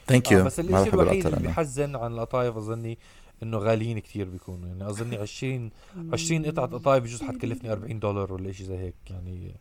thank 0.07 0.33
آه 0.33 0.37
you 0.37 0.45
بس 0.45 0.59
ما 0.59 0.65
الشيء 0.79 0.91
بحب 0.91 0.99
الوحيد 0.99 1.25
اللي 1.25 1.37
أنا 1.37 1.47
بيحزن 1.47 1.95
عن 1.95 2.13
القطايف 2.13 2.57
أظني 2.57 2.97
إنه 3.43 3.57
غاليين 3.57 3.99
كتير 3.99 4.29
بيكونوا. 4.29 4.67
يعني 4.67 4.89
أظني 4.89 5.17
20 5.17 5.69
20 6.13 6.45
قطعة 6.45 6.65
قطايف 6.67 7.03
بجوز 7.03 7.23
حتكلفني 7.23 7.71
40 7.71 7.99
دولار 7.99 8.33
ولا 8.33 8.51
شيء 8.51 8.65
زي 8.65 8.77
هيك. 8.77 8.95
يعني 9.09 9.55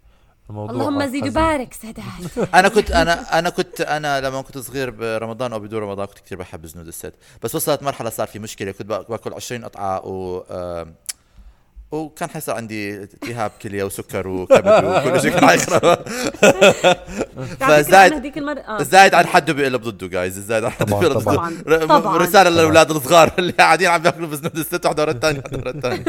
الموضوع 0.50 0.74
اللهم 0.74 1.06
زيد. 1.06 1.26
وبارك 1.28 1.74
سداد 1.74 1.98
أنا 2.54 2.68
كنت 2.68 2.90
أنا 2.90 3.38
أنا 3.38 3.50
كنت 3.50 3.80
أنا 3.80 4.20
لما 4.20 4.42
كنت 4.42 4.58
صغير 4.58 4.90
برمضان 4.90 5.52
أو 5.52 5.58
بدون 5.60 5.82
رمضان 5.82 6.06
كنت 6.06 6.18
كثير 6.18 6.38
بحب 6.38 6.66
زنود 6.66 6.86
الست 6.86 7.12
بس 7.42 7.54
وصلت 7.54 7.82
مرحلة 7.82 8.10
صار 8.10 8.26
في 8.26 8.38
مشكلة 8.38 8.72
كنت 8.72 8.86
باك- 8.86 9.10
باكل 9.10 9.32
20 9.34 9.64
قطعة 9.64 10.06
و 10.06 10.42
وكان 11.92 12.30
حيصير 12.30 12.54
عندي 12.54 12.94
التهاب 12.94 13.50
كلية 13.62 13.84
وسكر 13.84 14.28
وكبد 14.28 14.84
وكل 14.84 15.20
شيء 15.20 15.30
كان 15.30 15.48
حيخرب 15.48 15.82
فزايد 17.60 18.12
آه. 18.58 18.80
الزايد 18.80 19.14
عن 19.14 19.26
حده 19.26 19.52
بيقلب 19.52 19.82
ضده 19.82 20.06
جايز 20.06 20.36
الزايد 20.38 20.64
عن 20.64 20.70
حده 20.70 20.98
بيقلب. 20.98 21.18
ضده. 21.18 22.16
رسالة 22.16 22.50
للأولاد 22.50 22.90
الصغار 22.90 23.32
اللي 23.38 23.52
قاعدين 23.52 23.88
عم 23.88 24.02
بياكلوا 24.02 24.28
بزنود 24.28 24.56
الست 24.58 24.84
واحدة 24.86 25.02
ورا 25.02 25.10
الثانية 25.12 25.38
واحدة 25.44 25.58
ورا 25.58 25.70
الثانية 25.70 26.04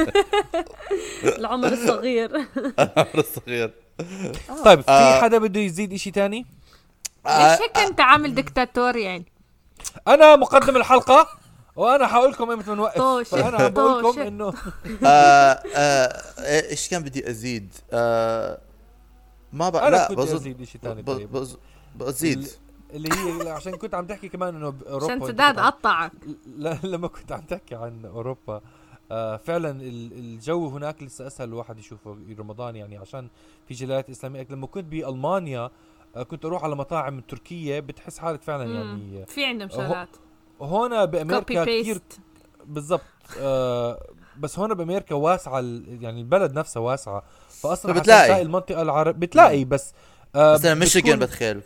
العمر 1.39 1.67
الصغير. 1.67 2.31
الصغير. 3.17 3.71
طيب 4.65 4.81
في 4.81 4.89
آه. 4.91 5.21
حدا 5.21 5.37
بده 5.37 5.59
يزيد 5.59 5.95
شيء 5.95 6.13
تاني؟ 6.13 6.45
ليش 7.25 7.61
هيك 7.61 7.77
أنت 7.77 8.01
عامل 8.01 8.35
دكتاتور 8.35 8.95
يعني؟ 8.95 9.25
أنا 10.07 10.35
مقدم 10.35 10.77
الحلقة 10.77 11.27
وأنا 11.75 12.07
حقول 12.07 12.31
لكم 12.31 12.51
إمتى 12.51 12.71
بنوقف. 12.71 13.29
فأنا 13.35 13.57
عم 13.57 13.69
بقول 13.69 14.03
لكم. 14.03 14.21
إنه 14.21 14.47
آه، 15.05 15.07
آه، 15.75 16.23
إيش 16.69 16.89
كان 16.89 17.03
بدي 17.03 17.29
أزيد؟ 17.29 17.73
آه، 17.91 18.57
ما 19.53 19.69
بقى 19.69 19.91
لا 19.91 20.13
بظن 20.13 20.35
أزيد 20.35 20.63
شيء 20.63 20.81
ثاني 20.81 21.03
طيب. 21.03 21.31
بز- 21.31 21.57
بزيد. 21.95 22.47
اللي 22.93 23.09
هي 23.43 23.49
عشان 23.51 23.75
كنت 23.75 23.93
عم 23.95 24.05
تحكي 24.07 24.29
كمان 24.29 24.55
إنه 24.55 24.69
باوروبا 24.69 25.13
عشان 25.13 25.27
سداد 25.27 25.59
قطعك. 25.59 26.11
لما 26.83 27.07
كنت 27.07 27.31
عم 27.31 27.41
تحكي 27.41 27.75
عن 27.75 28.05
أوروبا. 28.05 28.61
آه 29.11 29.37
فعلا 29.37 29.69
ال- 29.71 30.13
الجو 30.13 30.67
هناك 30.67 31.03
لسه 31.03 31.27
أسهل 31.27 31.47
الواحد 31.47 31.79
يشوفه 31.79 32.17
رمضان 32.39 32.75
يعني 32.75 32.97
عشان 32.97 33.27
في 33.67 33.73
جاليات 33.73 34.09
إسلامية. 34.09 34.47
لما 34.49 34.67
كنت 34.67 34.85
بألمانيا 34.85 35.69
آه 36.15 36.23
كنت 36.23 36.45
أروح 36.45 36.63
على 36.63 36.75
مطاعم 36.75 37.19
تركية 37.19 37.79
بتحس 37.79 38.17
حالك 38.19 38.41
فعلا 38.41 38.65
مم. 38.65 38.75
يعني 39.13 39.25
في 39.25 39.45
عندهم 39.45 39.69
شغلات. 39.69 40.09
هون 40.61 41.05
بأمريكا 41.05 41.39
copy 41.39 41.53
كثير 41.81 41.93
paste 41.93 42.19
بالضبط 42.65 43.01
آه 43.39 44.03
بس 44.39 44.59
هون 44.59 44.73
بأمريكا 44.73 45.15
واسعة 45.15 45.59
ال- 45.59 46.03
يعني 46.03 46.19
البلد 46.21 46.53
نفسها 46.53 46.81
واسعة. 46.81 47.23
فاصلا 47.49 47.93
فبتلاقي. 47.93 48.19
عشان 48.19 48.27
تلاقي 48.27 48.41
المنطقة 48.41 48.81
العرب 48.81 49.19
بتلاقي 49.19 49.65
بس 49.65 49.93
آه 50.35 50.53
مثلا 50.53 50.73
ميشيغان 50.73 51.19
بتخيل. 51.19 51.61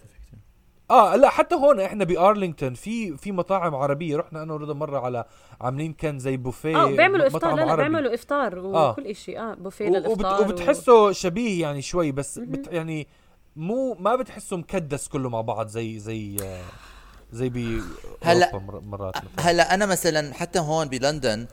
آه 0.93 1.15
لا 1.15 1.29
حتى 1.29 1.55
هون 1.55 1.79
إحنا 1.79 2.03
بأرلينغتون 2.03 2.73
في 2.73 3.17
في 3.17 3.31
مطاعم 3.31 3.75
عربية 3.75 4.17
رحنا 4.17 4.43
أنا 4.43 4.53
ورضا 4.53 4.73
مرة 4.73 4.99
على 4.99 5.25
عاملين 5.61 5.93
كان 5.93 6.19
زي 6.19 6.37
بوفيه 6.37 6.77
آه 6.83 6.85
بيعملوا 6.85 7.27
إفطار 7.27 7.55
لا 7.55 7.65
لا. 7.65 7.75
بيعملوا 7.75 8.13
إفطار 8.13 8.59
آه. 8.59 8.91
وكل 8.91 9.15
شيء 9.15 9.39
آه 9.39 9.53
بوفيه 9.53 9.89
و- 9.89 9.93
للإفطار 9.95 10.41
وبت... 10.41 10.51
وبتحسه 10.51 11.11
شبيه 11.11 11.61
يعني 11.61 11.81
شوي 11.81 12.11
بس 12.11 12.39
بت... 12.39 12.67
يعني 12.73 13.07
مو 13.55 13.93
ما 13.99 14.15
بتحسه 14.15 14.57
مكدس 14.57 15.07
كله 15.07 15.29
مع 15.29 15.41
بعض 15.41 15.67
زي 15.67 15.99
زي 15.99 16.37
آه، 16.43 16.61
زي 17.31 17.49
ب 17.49 17.81
هلا- 18.23 18.55
مر... 18.55 18.79
مرات 18.79 19.15
مثلا. 19.17 19.49
هلا 19.51 19.73
أنا 19.73 19.85
مثلا 19.85 20.33
حتى 20.33 20.59
هون 20.59 20.87
بلندن 20.87 21.47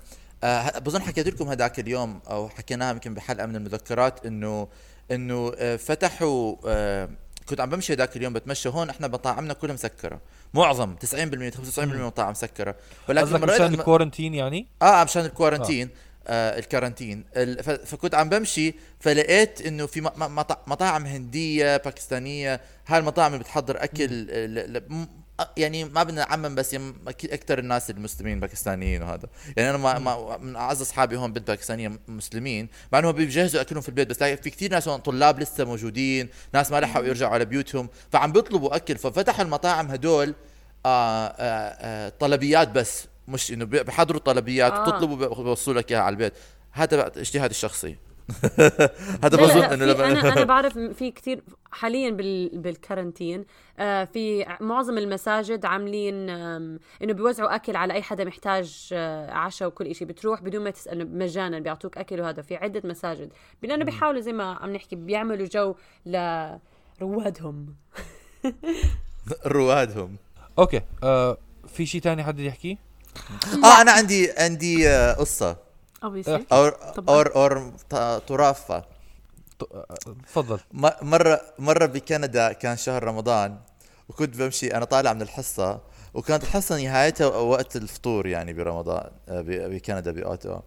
آه 0.44 0.78
بظن 0.78 1.00
حكيت 1.02 1.26
لكم 1.28 1.48
هذاك 1.48 1.80
اليوم 1.80 2.20
أو 2.30 2.48
حكيناها 2.48 2.90
يمكن 2.92 3.14
بحلقة 3.14 3.46
من 3.46 3.56
المذكرات 3.56 4.26
إنه 4.26 4.68
إنه 5.10 5.52
آه 5.56 5.76
فتحوا 5.76 6.56
آه 6.66 7.08
كنت 7.50 7.60
عم 7.60 7.70
بمشي 7.70 7.94
ذاك 7.94 8.16
اليوم 8.16 8.32
بتمشى 8.32 8.68
هون 8.68 8.90
إحنا 8.90 9.08
مطاعمنا 9.08 9.54
كلها 9.54 9.74
مسكرة. 9.74 10.20
معظم 10.54 10.96
90% 10.96 11.04
95% 11.50 11.78
من 11.78 11.92
المطاعم 11.92 12.30
مسكرة. 12.30 12.74
ولكن 13.08 13.26
مشان 13.32 13.48
رأيت- 13.48 13.60
الكورنتين 13.78 14.34
يعني؟ 14.34 14.66
آه 14.82 15.04
مشان 15.04 15.24
الكورنتين 15.24 15.88
آه. 16.28 16.58
الكارنتين. 16.58 17.24
ال- 17.36 17.62
ف- 17.64 17.70
فكنت 17.70 18.14
عم 18.14 18.28
بمشي 18.28 18.74
فلقيت 19.00 19.60
إنه 19.66 19.86
في 19.86 20.10
مطاعم 20.66 21.06
هندية 21.06 21.76
باكستانية 21.76 22.60
هاي 22.86 22.98
المطاعم 22.98 23.32
اللي 23.32 23.44
بتحضر 23.44 23.84
أكل 23.84 24.06
يعني 25.56 25.84
ما 25.84 26.02
بدنا 26.02 26.26
نعمم 26.28 26.54
بس 26.54 26.76
أكيد 27.06 27.30
أكثر 27.32 27.58
الناس 27.58 27.90
المسلمين 27.90 28.40
باكستانيين 28.40 29.02
وهذا. 29.02 29.28
يعني 29.56 29.70
أنا 29.70 29.78
ما 29.78 29.98
ما 29.98 30.38
من 30.38 30.56
أعز 30.56 30.80
أصحابي 30.80 31.16
هون 31.16 31.32
بنت 31.32 31.48
باكستانية 31.48 31.98
مسلمين 32.08 32.68
مع 32.92 32.98
انهم 32.98 33.12
بيجهزوا 33.12 33.60
أكلهم 33.60 33.82
في 33.82 33.88
البيت 33.88 34.08
بس 34.08 34.20
لاقي 34.20 34.36
في 34.36 34.50
كثير 34.50 34.70
ناس 34.70 34.88
هون 34.88 35.00
طلاب 35.00 35.40
لسه 35.40 35.64
موجودين 35.64 36.28
ناس 36.54 36.70
ما 36.70 36.80
لحقوا 36.80 37.06
يرجعوا 37.06 37.32
على 37.34 37.44
بيوتهم 37.44 37.88
فعم 38.12 38.32
بيطلبوا 38.32 38.76
أكل. 38.76 38.98
ففتحوا 38.98 39.44
المطاعم 39.44 39.90
هدول 39.90 40.34
آه 40.86 41.26
آه 41.26 41.34
آه 41.38 42.08
طلبيات 42.20 42.68
بس 42.68 43.06
مش 43.28 43.52
إنه 43.52 43.64
بيحضروا 43.64 44.20
طلبيات 44.20 44.72
آه. 44.72 44.84
تطلبوا 44.86 45.16
بيوصلوا 45.42 45.80
لك 45.80 45.92
إياها 45.92 46.00
على 46.00 46.12
البيت. 46.12 46.32
هذا 46.72 46.96
بقى 46.96 47.12
اجتهادي 47.20 47.50
الشخصي. 47.50 47.96
هذا 49.24 49.36
بظن 49.36 49.62
إنه 49.62 49.94
في 49.94 50.04
أنا 50.04 50.20
أنا 50.20 50.28
لما 50.28 50.44
بعرف 50.54 50.78
في 50.78 51.10
كثير 51.10 51.42
حاليا 51.70 52.10
بال 52.10 52.58
بالكارنتين 52.58 53.44
آه 53.78 54.04
في 54.04 54.46
معظم 54.60 54.98
المساجد 54.98 55.64
عاملين 55.64 56.30
إنه 56.30 57.12
بيوزعوا 57.12 57.54
أكل 57.54 57.76
على 57.76 57.92
أي 57.94 58.02
حدا 58.02 58.24
محتاج 58.24 58.88
آه 58.92 59.30
عشاء 59.30 59.68
وكل 59.68 59.94
شيء 59.94 60.08
بتروح 60.08 60.42
بدون 60.42 60.64
ما 60.64 60.70
تسأل 60.70 61.18
مجانا 61.18 61.58
بيعطوك 61.58 61.98
أكل 61.98 62.20
وهذا. 62.20 62.42
في 62.42 62.56
عدة 62.56 62.82
مساجد. 62.84 63.32
لأنه 63.62 63.84
بيحاولوا 63.84 64.20
زي 64.20 64.32
ما 64.32 64.54
عم 64.54 64.72
نحكي 64.72 64.96
بيعملوا 64.96 65.46
جو 65.46 65.74
لروادهم 66.06 67.74
روادهم. 69.46 70.16
okay 70.58 70.80
آه 71.02 71.38
في 71.68 71.86
شيء 71.86 72.00
تاني 72.00 72.24
حد 72.24 72.38
يحكي؟ 72.40 72.78
آه 73.64 73.80
أنا 73.80 73.92
عندي 73.92 74.30
عندي 74.38 74.88
آه، 74.88 75.12
قصة. 75.12 75.69
Obviously. 76.04 76.40
or. 76.52 76.72
or 77.08 77.72
طرافه 78.28 78.84
تفضل. 80.26 80.60
مره 81.02 81.40
مرة 81.58 81.86
بكندا 81.86 82.52
كان 82.52 82.76
شهر 82.76 83.04
رمضان 83.04 83.58
وكنت 84.08 84.36
بمشي 84.36 84.74
أنا 84.76 84.84
طالع 84.84 85.12
من 85.12 85.22
الحصة 85.22 85.80
وكانت 86.14 86.42
الحصة 86.44 86.82
نهايتها 86.82 87.26
وقت 87.26 87.76
الفطور 87.76 88.26
يعني 88.26 88.52
برمضان 88.52 89.10
آه، 89.28 89.40
ب- 89.40 89.70
بكندا 89.74 90.10
باوتوا 90.12 90.60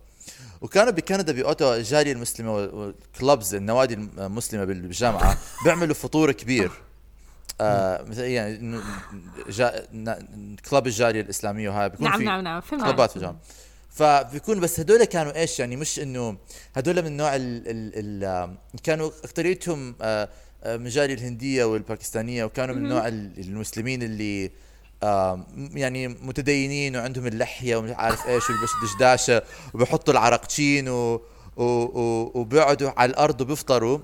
وكانوا 0.62 0.92
بكندا 0.92 1.34
باوتوا 1.34 1.76
الجاليه 1.76 2.12
المسلمة 2.12 2.54
والكلبز 2.54 3.56
النوادي 3.56 3.94
المسلمة 3.94 4.64
بالجامعة 4.66 5.38
بيعملوا 5.66 5.96
فطور 5.96 6.32
كبير. 6.32 6.72
آه 7.62 8.02
مثل 8.04 8.22
يعني 8.24 8.80
جا... 9.50 9.88
ن- 9.94 10.56
كلب 10.72 10.88
الجالية 10.88 11.22
الإسلامية 11.22 11.70
وهاي 11.70 11.90
بيكون 11.90 12.06
نعم 12.10 12.18
في 12.20 12.26
نعم 12.26 12.42
نعم 12.42 12.62
فهمت. 12.62 13.10
في 13.10 13.16
الجامعة. 13.16 13.40
فبيكون 13.94 14.60
بس 14.60 14.80
هدول 14.80 15.04
كانوا 15.04 15.36
إيش 15.36 15.60
يعني 15.60 15.76
مش 15.76 16.00
إنه 16.00 16.38
هدول 16.76 17.02
من 17.02 17.18
نوع 17.18 17.36
ال 17.36 17.64
ال 17.68 17.92
ال 18.24 18.56
كانوا 18.84 19.08
اكثريتهم 19.24 19.96
آه، 20.02 20.30
آه، 20.64 20.76
الجاليه 20.76 21.14
الهندية 21.14 21.64
والباكستانية 21.66 22.44
وكانوا 22.46 22.76
من 22.76 22.90
نوع 22.90 23.08
ال- 23.08 23.32
المسلمين 23.40 24.04
اللي 24.04 24.52
آم، 25.04 25.46
يعني 25.74 26.08
متدينين 26.08 26.96
وعندهم 26.96 27.28
اللحية 27.28 27.76
ومش 27.76 27.92
عارف 27.92 28.28
إيش 28.28 28.44
وبيلبسوا 28.50 28.80
دشداشة 28.84 29.44
وبيحطوا 29.74 30.14
العرقتشين 30.14 30.90
و 30.90 31.22
و 31.58 31.64
و 31.64 32.32
وبيقعدوا 32.36 32.92
على 32.98 33.10
الأرض 33.12 33.42
وبيفطروا. 33.42 34.00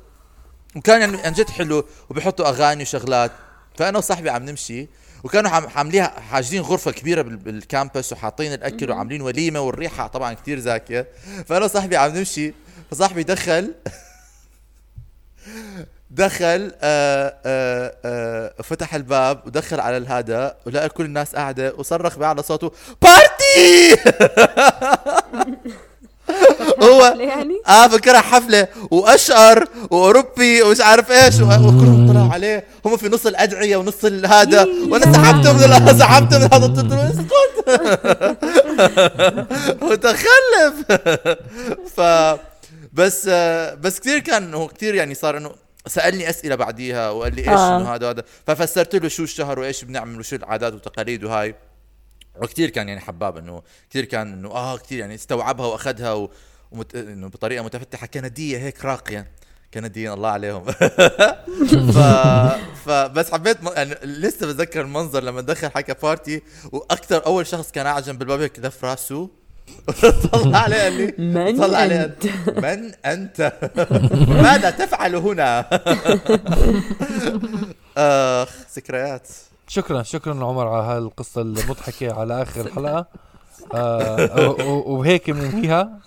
وكان 0.75 1.01
يعني 1.01 1.17
عن 1.17 1.33
جد 1.33 1.49
حلو 1.49 1.85
وبيحطوا 2.09 2.49
أغاني 2.49 2.81
وشغلات. 2.83 3.31
فأنا 3.77 3.97
وصاحبي 3.97 4.29
عم 4.29 4.45
نمشي. 4.45 4.87
وكانوا 5.23 5.49
عم 5.51 5.67
عامليها 5.75 6.07
حاجزين 6.31 6.61
غرفة 6.61 6.91
كبيرة 6.91 7.21
بال- 7.21 7.37
بالكامبس 7.37 8.13
وحاطين 8.13 8.53
الأكل 8.53 8.91
وعاملين 8.91 9.21
وليمة 9.21 9.59
والريحة 9.59 10.07
طبعا 10.07 10.33
كتير 10.33 10.59
زاكية. 10.59 11.07
فأنا 11.47 11.65
وصاحبي 11.65 11.97
عم 11.97 12.11
نمشي. 12.17 12.53
فصاحبي 12.91 13.23
دخل 13.23 13.73
دخل 16.11 16.71
آه 16.81 17.35
آه 17.45 17.95
آه 18.05 18.61
فتح 18.63 18.95
الباب 18.95 19.41
ودخل 19.47 19.79
على 19.79 19.97
الهذا 19.97 20.55
ولقى 20.65 20.89
كل 20.89 21.05
الناس 21.05 21.35
قاعدة 21.35 21.73
وصرخ 21.77 22.17
بأعلى 22.17 22.43
صوته 22.43 22.71
بارتي! 23.01 23.95
هو 26.83 27.15
يعني؟ 27.19 27.61
آه 27.67 27.87
فكرها 27.87 28.21
حفلة 28.21 28.67
وأشقر 28.91 29.67
وأوروبي 29.91 30.61
ومش 30.61 30.81
عارف 30.81 31.11
إيش 31.11 31.35
وكلهم 31.35 32.11
طلعوا 32.11 32.33
عليه. 32.33 32.63
هم 32.85 32.97
في 32.97 33.09
نص 33.09 33.25
الأدعية 33.25 33.77
ونص 33.77 34.05
هذا 34.05 34.67
وأنا 34.89 35.13
سحبته 35.13 35.53
من 35.53 35.99
سحبته 35.99 36.37
من 36.37 36.43
هذا 36.53 36.67
قلت 36.67 36.79
له 36.91 37.09
اسكت. 37.09 37.49
متخلف. 39.91 40.91
ف 41.95 42.01
بس 42.93 43.27
بس 43.81 43.99
كثير 43.99 44.19
كان 44.19 44.53
هو 44.53 44.67
كثير 44.67 44.95
يعني 44.95 45.13
صار 45.15 45.37
إنه 45.37 45.51
سألني 45.87 46.29
أسئلة 46.29 46.55
بعديها 46.55 47.09
وقال 47.09 47.35
لي 47.35 47.41
إيش 47.41 47.49
آه. 47.49 47.77
إنه 47.77 47.95
هذا 47.95 48.09
هذا 48.09 48.23
ففسرت 48.47 48.95
له 48.95 49.07
شو 49.07 49.23
الشهر 49.23 49.59
وإيش 49.59 49.83
بنعمل 49.83 50.19
وشو 50.19 50.35
العادات 50.35 50.73
والتقاليد 50.73 51.23
وهاي. 51.23 51.55
وكثير 52.41 52.69
كان 52.69 52.87
يعني 52.89 53.01
حباب 53.01 53.37
إنه 53.37 53.61
كثير 53.89 54.05
كان 54.05 54.33
إنه 54.33 54.49
آه 54.49 54.77
كثير 54.77 54.99
يعني 54.99 55.15
استوعبها 55.15 55.65
وأخذها 55.65 56.13
و... 56.13 56.31
ومت... 56.71 56.95
إنه 56.95 57.27
بطريقة 57.27 57.63
متفتحة. 57.63 58.07
كندية 58.07 58.57
هيك 58.57 58.85
راقية. 58.85 59.27
كنديين 59.73 60.11
الله 60.11 60.29
عليهم. 60.29 60.63
ف... 61.95 61.97
فبس 62.85 63.31
حبيت 63.31 63.63
م... 63.63 63.67
يعني 63.75 63.95
لسه 64.03 64.47
بتذكر 64.47 64.81
المنظر 64.81 65.23
لما 65.23 65.41
دخل 65.41 65.69
حكى 65.69 65.93
بارتي 66.03 66.41
وأكثر 66.71 67.25
أول 67.25 67.47
شخص 67.47 67.71
كان 67.71 67.87
قاعد 67.87 68.03
جنب 68.03 68.21
الباب 68.21 68.41
هيك 68.41 68.59
لف 68.59 68.85
راسه. 68.85 69.29
طلع 70.31 70.57
عليه 70.57 70.81
قال 70.81 70.93
لي 70.93 71.13
من 71.17 71.57
طلع 71.57 71.77
عليه 71.77 72.03
أنت؟ 72.03 72.25
من 72.65 72.91
أنت؟ 73.05 73.53
ماذا 74.27 74.69
تفعل 74.69 75.15
هنا؟ 75.15 75.69
اخ 77.97 78.49
ذكريات 78.75 79.27
شكرا 79.69 80.03
شكرا 80.03 80.45
عمر 80.45 80.67
على 80.67 80.83
هالقصة 80.83 81.41
المضحكة 81.41 82.19
على 82.19 82.41
آخر 82.41 82.61
الحلقة 82.65 83.05
آه 83.73 84.49
وهيك 84.87 85.29
بننهيها. 85.31 85.99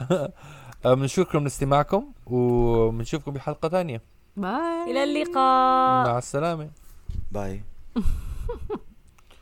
آه، 0.85 0.95
بنشكركم 0.95 1.43
لاستماعكم 1.45 2.13
وبنشوفكم 2.27 3.31
بحلقة 3.33 3.69
ثانية. 3.69 4.03
باي. 4.37 4.91
إلى 4.91 5.05
اللقاء. 5.05 6.07
مع 6.09 6.19
السلامة. 6.19 6.71
باي. 7.33 7.63